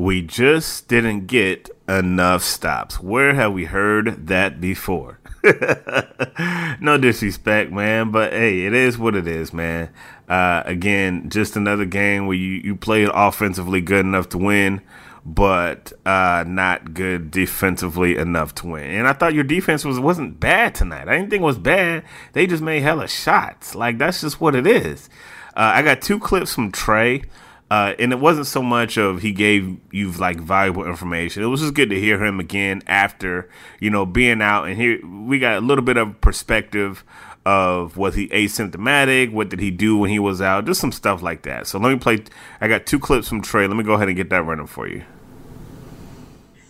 We 0.00 0.22
just 0.22 0.88
didn't 0.88 1.26
get 1.26 1.68
enough 1.86 2.42
stops. 2.42 3.00
Where 3.00 3.34
have 3.34 3.52
we 3.52 3.66
heard 3.66 4.28
that 4.28 4.58
before? 4.58 5.20
no 6.80 6.96
disrespect, 6.96 7.70
man, 7.70 8.10
but 8.10 8.32
hey, 8.32 8.64
it 8.64 8.72
is 8.72 8.96
what 8.96 9.14
it 9.14 9.26
is, 9.26 9.52
man. 9.52 9.90
Uh, 10.26 10.62
again, 10.64 11.28
just 11.28 11.54
another 11.54 11.84
game 11.84 12.26
where 12.26 12.36
you, 12.38 12.62
you 12.64 12.76
played 12.76 13.10
offensively 13.12 13.82
good 13.82 14.06
enough 14.06 14.30
to 14.30 14.38
win, 14.38 14.80
but 15.26 15.92
uh, 16.06 16.44
not 16.46 16.94
good 16.94 17.30
defensively 17.30 18.16
enough 18.16 18.54
to 18.54 18.68
win. 18.68 18.84
And 18.84 19.06
I 19.06 19.12
thought 19.12 19.34
your 19.34 19.44
defense 19.44 19.84
was 19.84 20.00
wasn't 20.00 20.40
bad 20.40 20.74
tonight. 20.74 21.08
I 21.08 21.18
didn't 21.18 21.28
think 21.28 21.42
it 21.42 21.44
was 21.44 21.58
bad. 21.58 22.04
They 22.32 22.46
just 22.46 22.62
made 22.62 22.80
hella 22.80 23.06
shots. 23.06 23.74
Like 23.74 23.98
that's 23.98 24.22
just 24.22 24.40
what 24.40 24.54
it 24.54 24.66
is. 24.66 25.10
Uh, 25.48 25.72
I 25.74 25.82
got 25.82 26.00
two 26.00 26.18
clips 26.18 26.54
from 26.54 26.72
Trae. 26.72 27.26
Uh, 27.70 27.94
and 28.00 28.12
it 28.12 28.18
wasn't 28.18 28.46
so 28.46 28.62
much 28.62 28.98
of 28.98 29.22
he 29.22 29.30
gave 29.30 29.78
you 29.92 30.10
like 30.12 30.40
valuable 30.40 30.84
information. 30.84 31.42
It 31.42 31.46
was 31.46 31.60
just 31.60 31.74
good 31.74 31.90
to 31.90 32.00
hear 32.00 32.22
him 32.22 32.40
again 32.40 32.82
after 32.88 33.48
you 33.78 33.90
know 33.90 34.04
being 34.04 34.42
out, 34.42 34.64
and 34.64 34.76
here 34.76 34.98
we 35.06 35.38
got 35.38 35.58
a 35.58 35.60
little 35.60 35.84
bit 35.84 35.96
of 35.96 36.20
perspective 36.20 37.04
of 37.46 37.96
was 37.96 38.14
he 38.14 38.28
asymptomatic? 38.28 39.32
What 39.32 39.48
did 39.48 39.60
he 39.60 39.70
do 39.70 39.96
when 39.96 40.10
he 40.10 40.18
was 40.18 40.40
out? 40.40 40.66
Just 40.66 40.80
some 40.80 40.92
stuff 40.92 41.22
like 41.22 41.42
that. 41.42 41.66
So 41.66 41.78
let 41.78 41.92
me 41.92 41.98
play. 41.98 42.24
I 42.60 42.68
got 42.68 42.86
two 42.86 42.98
clips 42.98 43.28
from 43.28 43.42
Trae. 43.42 43.68
Let 43.68 43.76
me 43.76 43.84
go 43.84 43.94
ahead 43.94 44.08
and 44.08 44.16
get 44.16 44.30
that 44.30 44.42
running 44.42 44.66
for 44.66 44.88
you. 44.88 45.04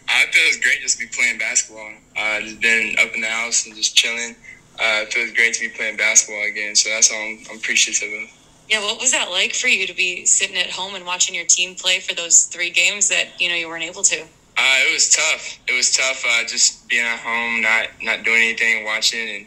I 0.09 0.27
feel 0.33 0.43
it's 0.47 0.59
great 0.59 0.81
just 0.83 0.99
to 0.99 1.07
be 1.07 1.11
playing 1.13 1.39
basketball. 1.39 1.91
Uh, 2.17 2.41
just 2.41 2.61
been 2.61 2.97
up 2.99 3.15
in 3.15 3.21
the 3.21 3.29
house 3.29 3.67
and 3.67 3.75
just 3.75 3.97
chilling. 3.97 4.37
Uh, 4.79 5.03
it 5.03 5.13
feels 5.13 5.33
great 5.33 5.55
to 5.55 5.61
be 5.61 5.69
playing 5.69 5.97
basketball 5.97 6.45
again. 6.45 6.75
So 6.75 6.91
that's 6.91 7.11
all 7.13 7.19
I'm, 7.19 7.39
I'm 7.51 7.57
appreciative 7.57 8.09
of. 8.23 8.40
Yeah, 8.71 8.85
what 8.85 9.01
was 9.01 9.11
that 9.11 9.33
like 9.33 9.53
for 9.53 9.67
you 9.67 9.85
to 9.89 9.95
be 9.95 10.25
sitting 10.25 10.57
at 10.57 10.71
home 10.71 10.95
and 10.95 11.05
watching 11.05 11.35
your 11.35 11.45
team 11.45 11.75
play 11.75 11.99
for 11.99 12.15
those 12.15 12.45
three 12.45 12.71
games 12.71 13.09
that 13.09 13.41
you 13.41 13.49
know 13.49 13.57
you 13.57 13.67
weren't 13.67 13.83
able 13.83 14.05
to? 14.05 14.21
Uh, 14.23 14.79
it 14.87 14.93
was 14.93 15.09
tough. 15.09 15.59
It 15.67 15.73
was 15.73 15.91
tough. 15.91 16.25
Uh, 16.25 16.45
just 16.47 16.89
being 16.89 17.05
at 17.05 17.19
home, 17.19 17.63
not 17.63 17.89
not 18.01 18.25
doing 18.25 18.43
anything, 18.43 18.85
watching, 18.85 19.47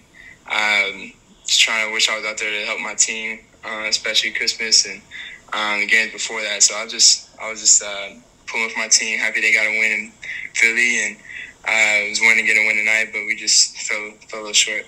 and 0.52 0.96
um, 1.06 1.14
just 1.46 1.62
trying 1.62 1.88
to 1.88 1.94
wish 1.94 2.10
I 2.10 2.18
was 2.18 2.26
out 2.26 2.38
there 2.38 2.52
to 2.52 2.66
help 2.66 2.82
my 2.82 2.96
team, 2.96 3.40
uh, 3.64 3.86
especially 3.88 4.32
Christmas 4.32 4.86
and 4.86 5.02
um, 5.54 5.80
the 5.80 5.88
games 5.88 6.12
before 6.12 6.42
that. 6.42 6.62
So 6.62 6.76
I 6.76 6.86
just 6.88 7.30
I 7.40 7.50
was 7.50 7.62
just 7.62 7.82
uh, 7.82 8.10
pulling 8.46 8.72
for 8.72 8.80
my 8.80 8.90
team, 8.90 9.20
happy 9.20 9.40
they 9.40 9.54
got 9.54 9.66
a 9.66 9.80
win 9.80 9.92
in 9.92 10.12
Philly, 10.54 11.00
and 11.00 11.16
uh, 11.64 12.10
was 12.10 12.20
wanting 12.20 12.46
to 12.46 12.54
get 12.54 12.58
a 12.58 12.68
win 12.68 12.76
tonight, 12.76 13.12
but 13.14 13.26
we 13.26 13.38
just 13.38 13.78
fell 13.78 14.12
fell 14.28 14.40
a 14.40 14.52
little 14.52 14.54
short. 14.54 14.86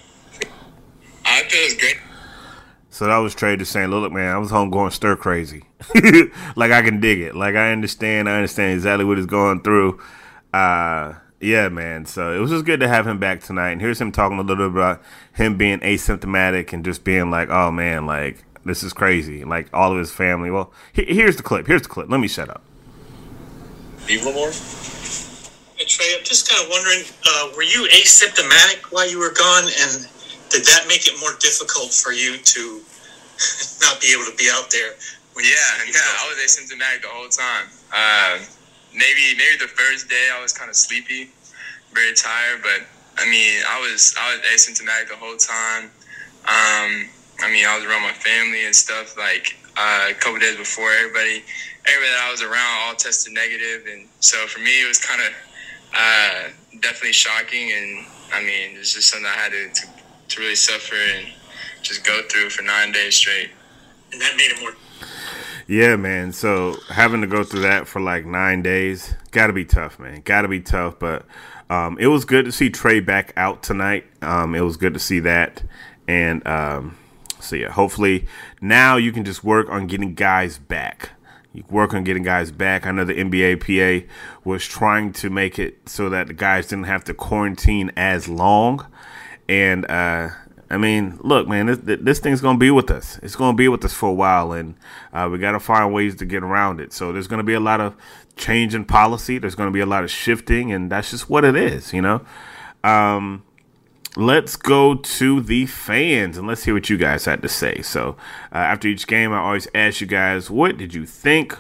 I 1.24 1.44
feel 1.44 1.62
it 1.62 1.66
was 1.72 1.74
great. 1.76 1.98
So 2.96 3.08
that 3.08 3.18
was 3.18 3.36
Trae 3.36 3.60
just 3.60 3.74
saying, 3.74 3.90
look, 3.90 4.10
man, 4.14 4.34
I 4.34 4.38
was 4.38 4.52
home 4.52 4.70
going 4.70 4.90
stir 4.90 5.18
crazy. 5.18 5.66
like 6.56 6.72
I 6.72 6.82
can 6.82 7.02
dig 7.02 7.20
it. 7.20 7.36
Like 7.36 7.56
I 7.56 7.74
understand, 7.74 8.30
I 8.30 8.36
understand 8.36 8.72
exactly 8.76 9.04
what 9.04 9.18
he's 9.18 9.26
going 9.26 9.64
through. 9.64 10.00
Uh 10.54 11.16
yeah, 11.42 11.68
man. 11.68 12.06
So 12.06 12.34
it 12.34 12.40
was 12.40 12.52
just 12.52 12.64
good 12.64 12.80
to 12.80 12.88
have 12.88 13.06
him 13.06 13.20
back 13.20 13.44
tonight. 13.44 13.72
And 13.72 13.82
here's 13.82 14.00
him 14.00 14.14
talking 14.14 14.40
a 14.40 14.42
little 14.42 14.70
bit 14.70 14.80
about 14.80 15.04
him 15.34 15.58
being 15.58 15.82
asymptomatic 15.82 16.72
and 16.72 16.86
just 16.86 17.04
being 17.04 17.30
like, 17.30 17.50
oh 17.50 17.70
man, 17.70 18.06
like 18.06 18.46
this 18.64 18.82
is 18.82 18.94
crazy. 18.94 19.44
Like 19.44 19.68
all 19.74 19.92
of 19.92 19.98
his 19.98 20.14
family. 20.14 20.50
Well, 20.50 20.72
he- 20.94 21.14
here's 21.14 21.36
the 21.36 21.44
clip. 21.44 21.68
Here's 21.68 21.82
the 21.82 21.90
clip. 21.90 22.10
Let 22.10 22.22
me 22.22 22.30
shut 22.30 22.48
up. 22.48 22.64
Be 24.08 24.16
a 24.16 24.18
little 24.20 24.32
more. 24.32 24.52
Hey, 24.52 25.84
Trae, 25.84 26.18
I'm 26.18 26.24
just 26.24 26.50
kind 26.50 26.64
of 26.64 26.70
wondering, 26.70 27.04
uh, 27.28 27.50
were 27.58 27.64
you 27.64 27.90
asymptomatic 27.92 28.94
while 28.94 29.10
you 29.12 29.20
were 29.20 29.34
gone, 29.34 29.66
and 29.66 30.08
did 30.50 30.66
that 30.66 30.86
make 30.88 31.08
it 31.08 31.20
more 31.20 31.34
difficult 31.40 31.92
for 31.92 32.12
you 32.12 32.38
to 32.38 32.82
not 33.82 34.02
be 34.02 34.14
able 34.14 34.26
to 34.30 34.36
be 34.38 34.50
out 34.52 34.70
there? 34.72 34.94
When 35.34 35.44
Yeah, 35.44 35.52
yeah, 35.92 36.24
I 36.24 36.32
was 36.32 36.38
asymptomatic 36.40 37.02
the 37.02 37.10
whole 37.12 37.28
time. 37.28 37.68
Uh, 37.92 38.40
maybe 38.94 39.36
maybe 39.36 39.58
the 39.60 39.68
first 39.68 40.10
day 40.10 40.30
I 40.34 40.42
was 40.42 40.54
kind 40.54 40.70
of 40.70 40.76
sleepy, 40.76 41.30
very 41.94 42.14
tired, 42.14 42.62
but 42.64 42.88
I 43.18 43.30
mean 43.30 43.62
I 43.68 43.80
was 43.82 44.16
I 44.20 44.32
was 44.32 44.42
asymptomatic 44.48 45.10
the 45.10 45.18
whole 45.18 45.36
time. 45.36 45.92
Um, 46.48 47.10
I 47.44 47.52
mean 47.52 47.66
I 47.66 47.76
was 47.76 47.84
around 47.84 48.04
my 48.04 48.14
family 48.14 48.66
and 48.66 48.76
stuff. 48.76 49.18
Like 49.18 49.58
uh, 49.76 50.08
a 50.10 50.14
couple 50.14 50.40
days 50.40 50.56
before, 50.56 50.92
everybody 50.94 51.44
everybody 51.86 52.12
that 52.12 52.24
I 52.28 52.32
was 52.32 52.42
around 52.42 52.88
all 52.88 52.96
tested 52.96 53.34
negative, 53.34 53.86
and 53.92 54.08
so 54.22 54.48
for 54.48 54.60
me 54.60 54.84
it 54.84 54.88
was 54.88 55.00
kind 55.00 55.22
of 55.22 55.32
uh, 55.94 56.80
definitely 56.80 57.14
shocking. 57.14 57.72
And 57.72 58.06
I 58.34 58.40
mean 58.40 58.80
it's 58.80 58.94
just 58.94 59.10
something 59.10 59.28
I 59.28 59.36
had 59.36 59.52
to, 59.52 59.68
to 59.68 59.88
to 60.30 60.42
really 60.42 60.56
suffer 60.56 60.96
and 60.96 61.28
just 61.82 62.04
go 62.04 62.22
through 62.30 62.50
for 62.50 62.64
nine 62.64 62.92
days 62.92 63.16
straight. 63.16 63.52
and 64.12 64.22
that 64.22 64.34
made 64.38 64.52
it 64.52 64.62
more. 64.62 64.74
Yeah, 65.68 65.96
man. 65.96 66.32
So 66.32 66.78
having 66.90 67.22
to 67.22 67.28
go 67.28 67.44
through 67.44 67.62
that 67.62 67.88
for 67.88 68.00
like 68.00 68.26
nine 68.26 68.62
days, 68.62 69.16
gotta 69.32 69.54
be 69.54 69.66
tough, 69.66 70.00
man. 70.00 70.22
Gotta 70.24 70.48
be 70.48 70.62
tough. 70.62 71.00
But 71.00 71.26
um, 71.70 71.98
it 72.00 72.08
was 72.08 72.26
good 72.26 72.46
to 72.46 72.52
see 72.52 72.70
Trae 72.70 73.04
back 73.04 73.34
out 73.36 73.64
tonight. 73.64 74.06
Um, 74.22 74.54
it 74.54 74.62
was 74.62 74.78
good 74.78 74.94
to 74.94 75.00
see 75.00 75.20
that, 75.22 75.64
and 76.08 76.46
um, 76.46 76.98
so 77.40 77.56
yeah, 77.56 77.72
hopefully 77.72 78.28
now 78.62 78.98
you 78.98 79.12
can 79.12 79.26
just 79.26 79.44
work 79.44 79.70
on 79.70 79.88
getting 79.88 80.14
guys 80.14 80.58
back. 80.60 81.10
You 81.54 81.64
work 81.70 81.94
on 81.94 82.04
getting 82.04 82.24
guys 82.24 82.52
back. 82.52 82.86
I 82.86 82.92
know 82.92 83.06
the 83.06 83.14
NBA 83.14 83.62
PA 83.62 84.08
was 84.44 84.66
trying 84.68 85.14
to 85.14 85.30
make 85.30 85.58
it 85.58 85.88
so 85.88 86.10
that 86.10 86.28
the 86.28 86.34
guys 86.34 86.68
didn't 86.68 86.86
have 86.86 87.06
to 87.06 87.14
quarantine 87.14 87.92
as 87.96 88.28
long, 88.28 88.86
and 89.48 89.90
uh, 89.90 90.30
I 90.70 90.78
mean, 90.78 91.20
look, 91.22 91.48
man, 91.48 91.68
this, 91.68 92.00
this 92.02 92.20
thing's 92.20 92.42
gonna 92.42 92.58
be 92.58 92.72
with 92.72 92.90
us. 92.90 93.20
It's 93.22 93.36
gonna 93.36 93.56
be 93.56 93.68
with 93.68 93.86
us 93.86 93.94
for 93.94 94.10
a 94.10 94.14
while, 94.14 94.52
and 94.52 94.76
uh, 95.14 95.30
we 95.32 95.38
gotta 95.38 95.60
find 95.60 95.94
ways 95.94 96.16
to 96.16 96.26
get 96.26 96.44
around 96.44 96.80
it. 96.80 96.94
So 96.94 97.12
there's 97.12 97.28
gonna 97.28 97.44
be 97.44 97.54
a 97.54 97.60
lot 97.60 97.82
of 97.82 97.96
change 98.36 98.74
in 98.74 98.86
policy. 98.86 99.38
There's 99.38 99.56
gonna 99.56 99.72
be 99.72 99.80
a 99.80 99.86
lot 99.86 100.04
of 100.04 100.12
shifting, 100.12 100.72
and 100.72 100.92
that's 100.92 101.12
just 101.12 101.30
what 101.30 101.46
it 101.46 101.56
is, 101.56 101.94
you 101.94 102.02
know. 102.02 102.22
Um, 102.84 103.44
let's 104.16 104.56
go 104.56 104.96
to 104.96 105.42
the 105.42 105.66
fans 105.66 106.38
and 106.38 106.48
let's 106.48 106.64
hear 106.64 106.74
what 106.74 106.90
you 106.90 106.98
guys 106.98 107.26
had 107.26 107.42
to 107.42 107.50
say. 107.50 107.82
So 107.82 108.16
uh, 108.52 108.58
after 108.58 108.88
each 108.88 109.08
game, 109.08 109.34
I 109.34 109.40
always 109.40 109.68
ask 109.76 110.02
you 110.02 110.08
guys, 110.08 110.50
what 110.50 110.78
did 110.78 110.94
you 110.94 111.06
think 111.06 111.58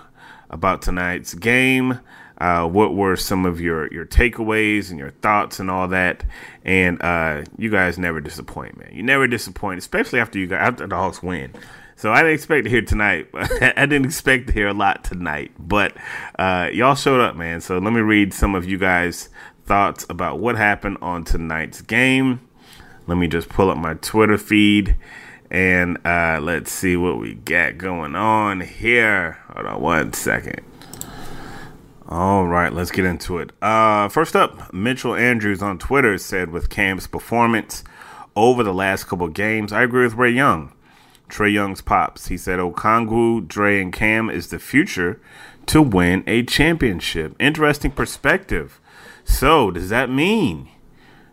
about 0.49 0.81
tonight's 0.81 1.33
game? 1.33 1.99
Uh, 2.37 2.67
what 2.67 2.93
were 2.93 3.15
some 3.15 3.45
of 3.45 3.61
your 3.61 3.91
your 3.93 4.05
takeaways 4.05 4.89
and 4.89 4.99
your 4.99 5.11
thoughts 5.11 5.59
and 5.59 5.71
all 5.71 5.87
that? 5.89 6.23
And 6.63 7.01
uh, 7.01 7.43
you 7.57 7.69
guys 7.69 7.97
never 7.97 8.19
disappoint, 8.19 8.77
man. 8.77 8.89
You 8.93 9.03
never 9.03 9.27
disappoint, 9.27 9.77
especially 9.79 10.19
after 10.19 10.39
you 10.39 10.47
got 10.47 10.61
after 10.61 10.87
the 10.87 10.95
Hawks 10.95 11.23
win. 11.23 11.53
So 11.97 12.11
I 12.11 12.17
didn't 12.17 12.33
expect 12.33 12.65
to 12.65 12.69
hear 12.69 12.81
tonight. 12.81 13.29
I 13.33 13.85
didn't 13.85 14.05
expect 14.05 14.47
to 14.47 14.53
hear 14.53 14.67
a 14.67 14.73
lot 14.73 15.03
tonight, 15.05 15.51
but 15.57 15.95
uh, 16.37 16.69
y'all 16.73 16.95
showed 16.95 17.21
up, 17.21 17.35
man. 17.37 17.61
So 17.61 17.77
let 17.77 17.93
me 17.93 18.01
read 18.01 18.33
some 18.33 18.53
of 18.53 18.65
you 18.65 18.77
guys' 18.77 19.29
thoughts 19.65 20.05
about 20.09 20.39
what 20.39 20.57
happened 20.57 20.97
on 21.01 21.23
tonight's 21.23 21.81
game. 21.81 22.41
Let 23.07 23.17
me 23.17 23.27
just 23.27 23.47
pull 23.47 23.69
up 23.69 23.77
my 23.77 23.93
Twitter 23.93 24.37
feed 24.37 24.97
and 25.49 25.97
uh, 26.05 26.39
let's 26.41 26.71
see 26.71 26.97
what 26.97 27.19
we 27.19 27.35
got 27.35 27.77
going 27.77 28.15
on 28.15 28.61
here. 28.61 29.39
Hold 29.53 29.67
on 29.67 29.81
one 29.81 30.13
second. 30.13 30.74
All 32.07 32.45
right, 32.45 32.71
let's 32.71 32.91
get 32.91 33.05
into 33.05 33.39
it. 33.39 33.51
Uh, 33.63 34.09
first 34.09 34.35
up, 34.35 34.71
Mitchell 34.71 35.15
Andrews 35.15 35.63
on 35.63 35.79
Twitter 35.79 36.17
said, 36.19 36.51
with 36.51 36.69
Cam's 36.69 37.07
performance 37.07 37.83
over 38.35 38.63
the 38.63 38.73
last 38.73 39.05
couple 39.05 39.27
games, 39.29 39.73
I 39.73 39.81
agree 39.81 40.03
with 40.03 40.13
Ray 40.13 40.31
Young. 40.31 40.71
Trae 41.29 41.51
Young's 41.51 41.81
pops. 41.81 42.27
He 42.27 42.37
said 42.37 42.59
Okongwu, 42.59 43.47
Dre, 43.47 43.81
and 43.81 43.91
Cam 43.91 44.29
is 44.29 44.49
the 44.49 44.59
future 44.59 45.19
to 45.65 45.81
win 45.81 46.23
a 46.27 46.43
championship. 46.43 47.35
Interesting 47.39 47.91
perspective. 47.91 48.79
So, 49.23 49.71
does 49.71 49.89
that 49.89 50.09
mean 50.09 50.69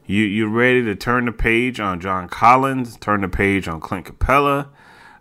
you 0.07 0.25
you 0.25 0.49
ready 0.49 0.83
to 0.85 0.95
turn 0.95 1.27
the 1.27 1.33
page 1.33 1.79
on 1.79 2.01
John 2.01 2.29
Collins, 2.29 2.97
turn 2.97 3.21
the 3.21 3.29
page 3.29 3.69
on 3.69 3.81
Clint 3.81 4.07
Capela? 4.07 4.69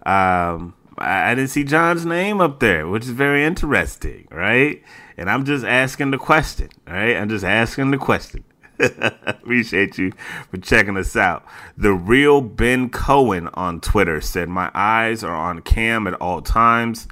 Um, 0.06 0.74
I, 1.02 1.32
I 1.32 1.36
didn't 1.36 1.50
see 1.50 1.64
John's 1.64 2.06
name 2.06 2.42
up 2.42 2.60
there, 2.60 2.88
which 2.88 3.04
is 3.04 3.12
very 3.12 3.44
interesting, 3.44 4.28
right? 4.32 4.82
And 5.18 5.30
I'm 5.30 5.46
just 5.46 5.66
asking 5.66 6.12
the 6.12 6.18
question, 6.18 6.70
right? 6.88 7.16
I'm 7.16 7.30
just 7.30 7.46
asking 7.46 7.92
the 7.92 7.98
question. 7.98 8.44
Appreciate 8.80 9.98
you 9.98 10.12
for 10.50 10.58
checking 10.58 10.98
us 10.98 11.16
out. 11.16 11.46
The 11.78 11.94
real 11.94 12.42
Ben 12.42 12.90
Cohen 12.90 13.50
on 13.54 13.80
Twitter 13.80 14.22
said, 14.22 14.50
My 14.50 14.72
eyes 14.74 15.24
are 15.24 15.36
on 15.36 15.62
Cam 15.62 16.08
at 16.08 16.16
all 16.16 16.42
times. 16.42 17.08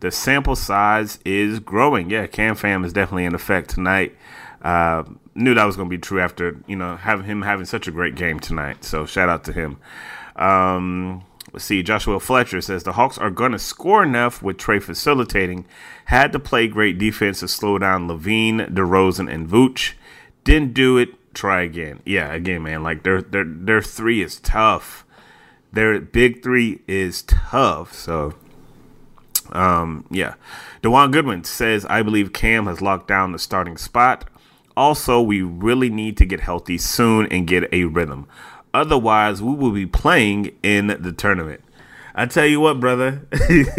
The 0.00 0.10
sample 0.10 0.56
size 0.56 1.18
is 1.24 1.60
growing. 1.60 2.10
Yeah, 2.10 2.26
Cam 2.26 2.56
Fam 2.56 2.84
is 2.84 2.92
definitely 2.92 3.24
in 3.24 3.34
effect 3.34 3.70
tonight. 3.70 4.14
Uh, 4.60 5.04
knew 5.34 5.54
that 5.54 5.64
was 5.64 5.76
going 5.76 5.88
to 5.88 5.90
be 5.90 6.00
true 6.00 6.20
after 6.20 6.60
you 6.66 6.76
know 6.76 6.96
having 6.96 7.24
him 7.24 7.42
having 7.42 7.64
such 7.64 7.88
a 7.88 7.90
great 7.90 8.14
game 8.14 8.38
tonight. 8.38 8.84
So 8.84 9.06
shout 9.06 9.28
out 9.28 9.44
to 9.44 9.52
him. 9.52 9.78
Um, 10.36 11.24
see. 11.58 11.82
Joshua 11.82 12.20
Fletcher 12.20 12.60
says 12.60 12.82
the 12.82 12.92
Hawks 12.92 13.18
are 13.18 13.30
going 13.30 13.52
to 13.52 13.58
score 13.58 14.02
enough 14.02 14.42
with 14.42 14.56
Trae 14.56 14.82
facilitating. 14.82 15.66
Had 16.06 16.32
to 16.32 16.38
play 16.38 16.68
great 16.68 16.98
defense 16.98 17.40
to 17.40 17.48
slow 17.48 17.78
down 17.78 18.08
LaVine, 18.08 18.72
DeRozan, 18.72 19.32
and 19.32 19.48
Vooch. 19.48 19.94
Didn't 20.44 20.74
do 20.74 20.98
it. 20.98 21.10
Try 21.34 21.62
again. 21.62 22.00
Yeah, 22.04 22.32
again, 22.32 22.62
man. 22.62 22.82
Like 22.82 23.02
their 23.02 23.20
their 23.20 23.44
their 23.44 23.82
three 23.82 24.22
is 24.22 24.38
tough. 24.40 25.04
Their 25.72 26.00
big 26.00 26.42
three 26.42 26.82
is 26.86 27.22
tough. 27.22 27.92
So 27.92 28.34
um, 29.52 30.06
yeah. 30.10 30.34
Dewan 30.82 31.10
Goodwin 31.10 31.44
says, 31.44 31.86
I 31.86 32.02
believe 32.02 32.32
Cam 32.32 32.66
has 32.66 32.82
locked 32.82 33.08
down 33.08 33.32
the 33.32 33.38
starting 33.38 33.76
spot. 33.76 34.28
Also, 34.76 35.20
we 35.20 35.40
really 35.40 35.88
need 35.88 36.16
to 36.16 36.26
get 36.26 36.40
healthy 36.40 36.78
soon 36.78 37.26
and 37.26 37.46
get 37.46 37.72
a 37.72 37.84
rhythm. 37.84 38.26
Otherwise, 38.74 39.40
we 39.40 39.54
will 39.54 39.70
be 39.70 39.86
playing 39.86 40.54
in 40.64 40.88
the 40.88 41.12
tournament. 41.12 41.62
I 42.14 42.26
tell 42.26 42.46
you 42.46 42.60
what, 42.60 42.80
brother. 42.80 43.26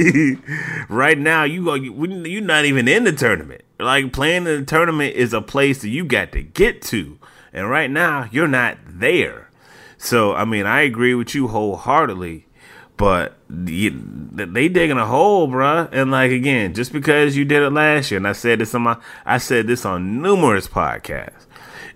right 0.90 1.18
now, 1.18 1.44
you 1.44 1.74
you're 1.76 2.42
not 2.42 2.66
even 2.66 2.88
in 2.88 3.04
the 3.04 3.12
tournament. 3.12 3.62
Like 3.78 4.14
playing 4.14 4.48
in 4.48 4.60
the 4.60 4.66
tournament 4.66 5.16
is 5.16 5.34
a 5.34 5.42
place 5.42 5.82
that 5.82 5.90
you 5.90 6.06
got 6.06 6.32
to 6.32 6.42
get 6.42 6.82
to, 6.84 7.20
and 7.54 7.70
right 7.70 7.92
now 7.92 8.30
you're 8.32 8.48
not 8.48 8.78
there. 8.88 9.50
So, 9.98 10.34
I 10.34 10.46
mean, 10.46 10.66
I 10.66 10.82
agree 10.82 11.14
with 11.14 11.36
you 11.36 11.50
wholeheartedly. 11.50 12.48
But 12.98 13.38
they 13.50 14.70
digging 14.70 14.98
a 14.98 15.06
hole, 15.06 15.50
bruh. 15.50 15.90
And 15.92 16.12
like 16.12 16.32
again, 16.32 16.74
just 16.74 16.94
because 16.94 17.36
you 17.36 17.44
did 17.44 17.62
it 17.62 17.72
last 17.72 18.10
year, 18.10 18.18
and 18.18 18.28
I 18.28 18.32
said 18.32 18.60
this 18.60 18.74
on 18.74 18.84
my, 18.84 18.98
I 19.26 19.38
said 19.38 19.68
this 19.68 19.86
on 19.86 20.22
numerous 20.22 20.68
podcasts. 20.68 21.46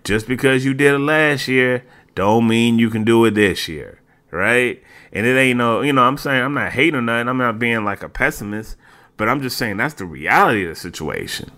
Just 0.04 0.28
because 0.28 0.66
you 0.66 0.74
did 0.74 0.96
it 0.96 1.00
last 1.00 1.48
year, 1.48 1.86
don't 2.16 2.48
mean 2.48 2.80
you 2.80 2.90
can 2.90 3.04
do 3.04 3.24
it 3.26 3.32
this 3.32 3.68
year, 3.68 4.02
right? 4.32 4.82
And 5.12 5.26
it 5.26 5.38
ain't 5.38 5.58
no, 5.58 5.82
you 5.82 5.94
know, 5.94 6.04
I'm 6.04 6.18
saying 6.18 6.42
I'm 6.42 6.54
not 6.54 6.74
hating 6.74 6.96
or 6.96 7.02
nothing. 7.02 7.28
I'm 7.28 7.38
not 7.38 7.60
being 7.60 7.84
like 7.84 8.04
a 8.04 8.10
pessimist, 8.10 8.76
but 9.18 9.30
I'm 9.30 9.42
just 9.42 9.58
saying 9.58 9.78
that's 9.78 9.96
the 9.96 10.06
reality 10.06 10.64
of 10.64 10.70
the 10.70 10.76
situation. 10.76 11.52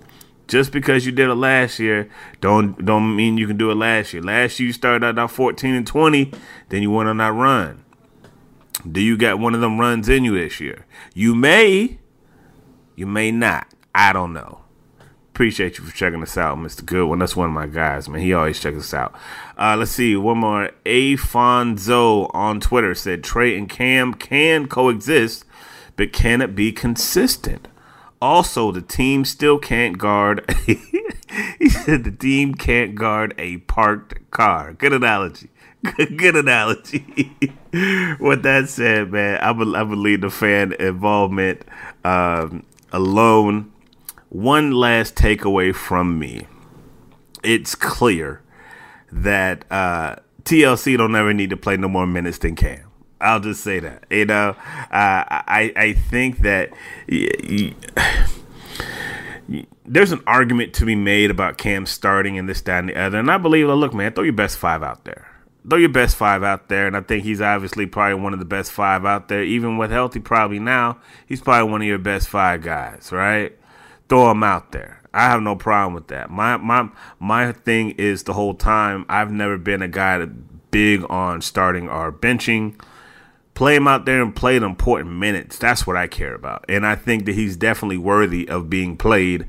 Just 0.47 0.71
because 0.71 1.05
you 1.05 1.11
did 1.11 1.29
it 1.29 1.35
last 1.35 1.79
year, 1.79 2.09
don't 2.41 2.83
don't 2.83 3.15
mean 3.15 3.37
you 3.37 3.47
can 3.47 3.57
do 3.57 3.71
it 3.71 3.75
last 3.75 4.13
year. 4.13 4.21
Last 4.21 4.59
year 4.59 4.67
you 4.67 4.73
started 4.73 5.17
out 5.17 5.31
14 5.31 5.73
and 5.73 5.87
20, 5.87 6.31
then 6.69 6.81
you 6.81 6.91
went 6.91 7.09
on 7.09 7.17
that 7.17 7.33
run. 7.33 7.83
Do 8.89 8.99
you 8.99 9.15
got 9.17 9.39
one 9.39 9.53
of 9.53 9.61
them 9.61 9.79
runs 9.79 10.09
in 10.09 10.23
you 10.23 10.37
this 10.37 10.59
year? 10.59 10.85
You 11.13 11.35
may, 11.35 11.99
you 12.95 13.05
may 13.05 13.31
not. 13.31 13.67
I 13.93 14.11
don't 14.13 14.33
know. 14.33 14.60
Appreciate 15.33 15.77
you 15.77 15.85
for 15.85 15.95
checking 15.95 16.21
us 16.21 16.37
out, 16.37 16.57
Mr. 16.57 16.85
Goodwin. 16.85 17.19
That's 17.19 17.37
one 17.37 17.47
of 17.47 17.53
my 17.53 17.65
guys, 17.65 18.09
man. 18.09 18.21
He 18.21 18.33
always 18.33 18.59
checks 18.59 18.77
us 18.77 18.93
out. 18.93 19.15
Uh, 19.57 19.77
let's 19.77 19.91
see. 19.91 20.15
One 20.17 20.39
more. 20.39 20.71
Afonso 20.85 22.29
on 22.33 22.59
Twitter 22.59 22.93
said 22.93 23.23
Trae 23.23 23.57
and 23.57 23.69
Cam 23.69 24.13
can 24.13 24.67
coexist, 24.67 25.45
but 25.95 26.11
can 26.11 26.41
it 26.41 26.53
be 26.53 26.73
consistent? 26.73 27.69
Also, 28.21 28.71
the 28.71 28.81
team 28.81 29.23
still 29.23 29.57
can't 29.57 29.97
guard. 29.97 30.43
he 30.65 31.69
said 31.69 32.03
the 32.03 32.11
team 32.11 32.53
can't 32.53 32.93
guard 32.93 33.33
a 33.37 33.57
parked 33.59 34.29
car. 34.31 34.73
Good 34.73 34.93
analogy. 34.93 35.49
Good 35.97 36.35
analogy. 36.35 37.31
With 38.19 38.43
that 38.43 38.65
said, 38.67 39.11
man, 39.11 39.39
I, 39.41 39.49
I 39.49 39.83
believe 39.83 40.21
the 40.21 40.29
fan 40.29 40.73
involvement 40.73 41.63
um, 42.03 42.63
alone. 42.91 43.71
One 44.31 44.71
last 44.71 45.15
takeaway 45.15 45.75
from 45.75 46.17
me. 46.17 46.47
It's 47.43 47.75
clear 47.75 48.41
that 49.11 49.65
uh, 49.69 50.15
TLC 50.43 50.97
don't 50.97 51.13
ever 51.17 51.33
need 51.33 51.49
to 51.49 51.57
play 51.57 51.75
no 51.75 51.89
more 51.89 52.07
minutes 52.07 52.37
than 52.37 52.55
Cam. 52.55 52.89
I'll 53.19 53.41
just 53.41 53.61
say 53.61 53.81
that. 53.81 54.05
You 54.09 54.23
know, 54.23 54.55
uh, 54.55 54.55
I 54.89 55.73
I 55.75 55.93
think 55.93 56.39
that. 56.39 56.71
Y- 57.11 57.75
y- 57.97 58.25
there's 59.85 60.13
an 60.13 60.21
argument 60.25 60.73
to 60.75 60.85
be 60.85 60.95
made 60.95 61.29
about 61.29 61.57
Cam 61.57 61.85
starting 61.85 62.37
and 62.37 62.47
this, 62.47 62.61
that, 62.61 62.79
and 62.79 62.87
the 62.87 62.95
other. 62.95 63.19
And 63.19 63.29
I 63.29 63.37
believe, 63.37 63.67
look, 63.67 63.93
man, 63.93 64.13
throw 64.13 64.23
your 64.23 64.31
best 64.31 64.57
five 64.57 64.81
out 64.81 65.03
there 65.03 65.27
throw 65.69 65.77
your 65.77 65.89
best 65.89 66.15
five 66.15 66.41
out 66.41 66.69
there, 66.69 66.87
and 66.87 66.97
I 66.97 67.01
think 67.01 67.23
he's 67.23 67.39
obviously 67.39 67.85
probably 67.85 68.15
one 68.15 68.33
of 68.33 68.39
the 68.39 68.45
best 68.45 68.71
five 68.71 69.05
out 69.05 69.27
there. 69.27 69.43
Even 69.43 69.77
with 69.77 69.91
healthy, 69.91 70.19
probably 70.19 70.57
now 70.57 70.99
he's 71.27 71.41
probably 71.41 71.71
one 71.71 71.81
of 71.81 71.87
your 71.87 71.99
best 71.99 72.29
five 72.29 72.61
guys, 72.63 73.11
right? 73.11 73.55
Throw 74.11 74.29
him 74.31 74.43
out 74.43 74.73
there. 74.73 75.01
I 75.13 75.29
have 75.29 75.41
no 75.41 75.55
problem 75.55 75.93
with 75.93 76.09
that. 76.09 76.29
My 76.29 76.57
my 76.57 76.89
my 77.17 77.53
thing 77.53 77.91
is 77.91 78.23
the 78.23 78.33
whole 78.33 78.53
time 78.53 79.05
I've 79.07 79.31
never 79.31 79.57
been 79.57 79.81
a 79.81 79.87
guy 79.87 80.17
that 80.17 80.69
big 80.69 81.05
on 81.09 81.39
starting 81.41 81.87
or 81.87 82.11
benching. 82.11 82.77
Play 83.53 83.77
him 83.77 83.87
out 83.87 84.03
there 84.03 84.21
and 84.21 84.35
play 84.35 84.59
the 84.59 84.65
important 84.65 85.11
minutes. 85.11 85.57
That's 85.57 85.87
what 85.87 85.95
I 85.95 86.07
care 86.07 86.35
about, 86.35 86.65
and 86.67 86.85
I 86.85 86.95
think 86.95 87.23
that 87.25 87.35
he's 87.35 87.55
definitely 87.55 87.99
worthy 87.99 88.49
of 88.49 88.69
being 88.69 88.97
played. 88.97 89.47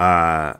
Uh, 0.00 0.54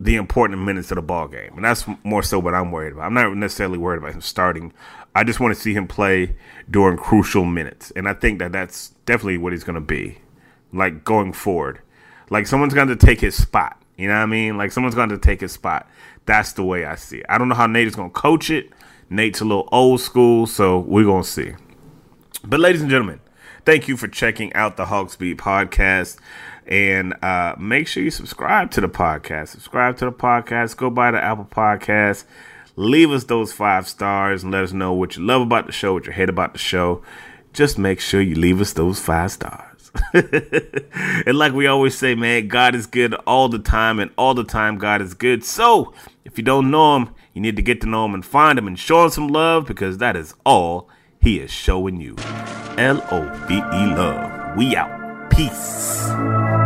the 0.00 0.16
important 0.16 0.62
minutes 0.62 0.90
of 0.90 0.94
the 0.96 1.02
ball 1.02 1.28
game, 1.28 1.52
and 1.54 1.66
that's 1.66 1.84
more 2.02 2.22
so 2.22 2.38
what 2.38 2.54
I'm 2.54 2.72
worried 2.72 2.94
about. 2.94 3.04
I'm 3.04 3.12
not 3.12 3.36
necessarily 3.36 3.76
worried 3.76 3.98
about 3.98 4.14
him 4.14 4.22
starting. 4.22 4.72
I 5.14 5.22
just 5.22 5.38
want 5.38 5.54
to 5.54 5.60
see 5.60 5.74
him 5.74 5.86
play 5.86 6.34
during 6.70 6.96
crucial 6.96 7.44
minutes, 7.44 7.92
and 7.94 8.08
I 8.08 8.14
think 8.14 8.38
that 8.38 8.52
that's 8.52 8.94
definitely 9.04 9.36
what 9.36 9.52
he's 9.52 9.64
going 9.64 9.74
to 9.74 9.82
be, 9.82 10.16
like 10.72 11.04
going 11.04 11.34
forward. 11.34 11.82
Like 12.30 12.46
someone's 12.46 12.74
going 12.74 12.88
to 12.88 12.96
take 12.96 13.20
his 13.20 13.34
spot. 13.34 13.80
You 13.96 14.08
know 14.08 14.14
what 14.14 14.20
I 14.20 14.26
mean? 14.26 14.56
Like 14.56 14.72
someone's 14.72 14.94
going 14.94 15.08
to 15.10 15.18
take 15.18 15.40
his 15.40 15.52
spot. 15.52 15.88
That's 16.26 16.52
the 16.52 16.64
way 16.64 16.84
I 16.84 16.96
see 16.96 17.18
it. 17.18 17.26
I 17.28 17.38
don't 17.38 17.48
know 17.48 17.54
how 17.54 17.66
Nate 17.66 17.86
is 17.86 17.96
going 17.96 18.10
to 18.10 18.14
coach 18.14 18.50
it. 18.50 18.70
Nate's 19.08 19.40
a 19.40 19.44
little 19.44 19.68
old 19.70 20.00
school, 20.00 20.46
so 20.46 20.80
we're 20.80 21.04
going 21.04 21.22
to 21.22 21.28
see. 21.28 21.52
But 22.44 22.60
ladies 22.60 22.82
and 22.82 22.90
gentlemen, 22.90 23.20
thank 23.64 23.88
you 23.88 23.96
for 23.96 24.08
checking 24.08 24.52
out 24.54 24.76
the 24.76 24.86
Hawks 24.86 25.16
Beat 25.16 25.38
podcast. 25.38 26.18
And 26.66 27.14
uh, 27.22 27.54
make 27.58 27.86
sure 27.86 28.02
you 28.02 28.10
subscribe 28.10 28.72
to 28.72 28.80
the 28.80 28.88
podcast. 28.88 29.48
Subscribe 29.48 29.96
to 29.98 30.06
the 30.06 30.12
podcast. 30.12 30.76
Go 30.76 30.90
by 30.90 31.12
the 31.12 31.22
Apple 31.22 31.44
Podcast. 31.44 32.24
Leave 32.74 33.10
us 33.10 33.24
those 33.24 33.52
five 33.52 33.88
stars 33.88 34.42
and 34.42 34.52
let 34.52 34.64
us 34.64 34.72
know 34.72 34.92
what 34.92 35.16
you 35.16 35.22
love 35.24 35.42
about 35.42 35.66
the 35.66 35.72
show, 35.72 35.94
what 35.94 36.06
you 36.06 36.12
hate 36.12 36.28
about 36.28 36.52
the 36.52 36.58
show. 36.58 37.02
Just 37.52 37.78
make 37.78 38.00
sure 38.00 38.20
you 38.20 38.34
leave 38.34 38.60
us 38.60 38.72
those 38.72 38.98
five 38.98 39.30
stars. 39.32 39.75
and 40.12 41.38
like 41.38 41.52
we 41.52 41.66
always 41.66 41.96
say, 41.96 42.14
man, 42.14 42.48
God 42.48 42.74
is 42.74 42.86
good 42.86 43.14
all 43.26 43.48
the 43.48 43.58
time, 43.58 43.98
and 43.98 44.10
all 44.16 44.34
the 44.34 44.44
time 44.44 44.78
God 44.78 45.00
is 45.02 45.14
good. 45.14 45.44
So 45.44 45.92
if 46.24 46.38
you 46.38 46.44
don't 46.44 46.70
know 46.70 46.96
Him, 46.96 47.14
you 47.34 47.40
need 47.40 47.56
to 47.56 47.62
get 47.62 47.80
to 47.82 47.86
know 47.86 48.04
Him 48.04 48.14
and 48.14 48.24
find 48.24 48.58
Him 48.58 48.66
and 48.66 48.78
show 48.78 49.04
Him 49.04 49.10
some 49.10 49.28
love 49.28 49.66
because 49.66 49.98
that 49.98 50.16
is 50.16 50.34
all 50.44 50.88
He 51.20 51.38
is 51.38 51.50
showing 51.50 52.00
you. 52.00 52.16
L 52.78 53.06
O 53.10 53.22
V 53.46 53.54
E 53.54 53.94
love. 53.94 54.56
We 54.56 54.76
out. 54.76 55.30
Peace. 55.30 56.65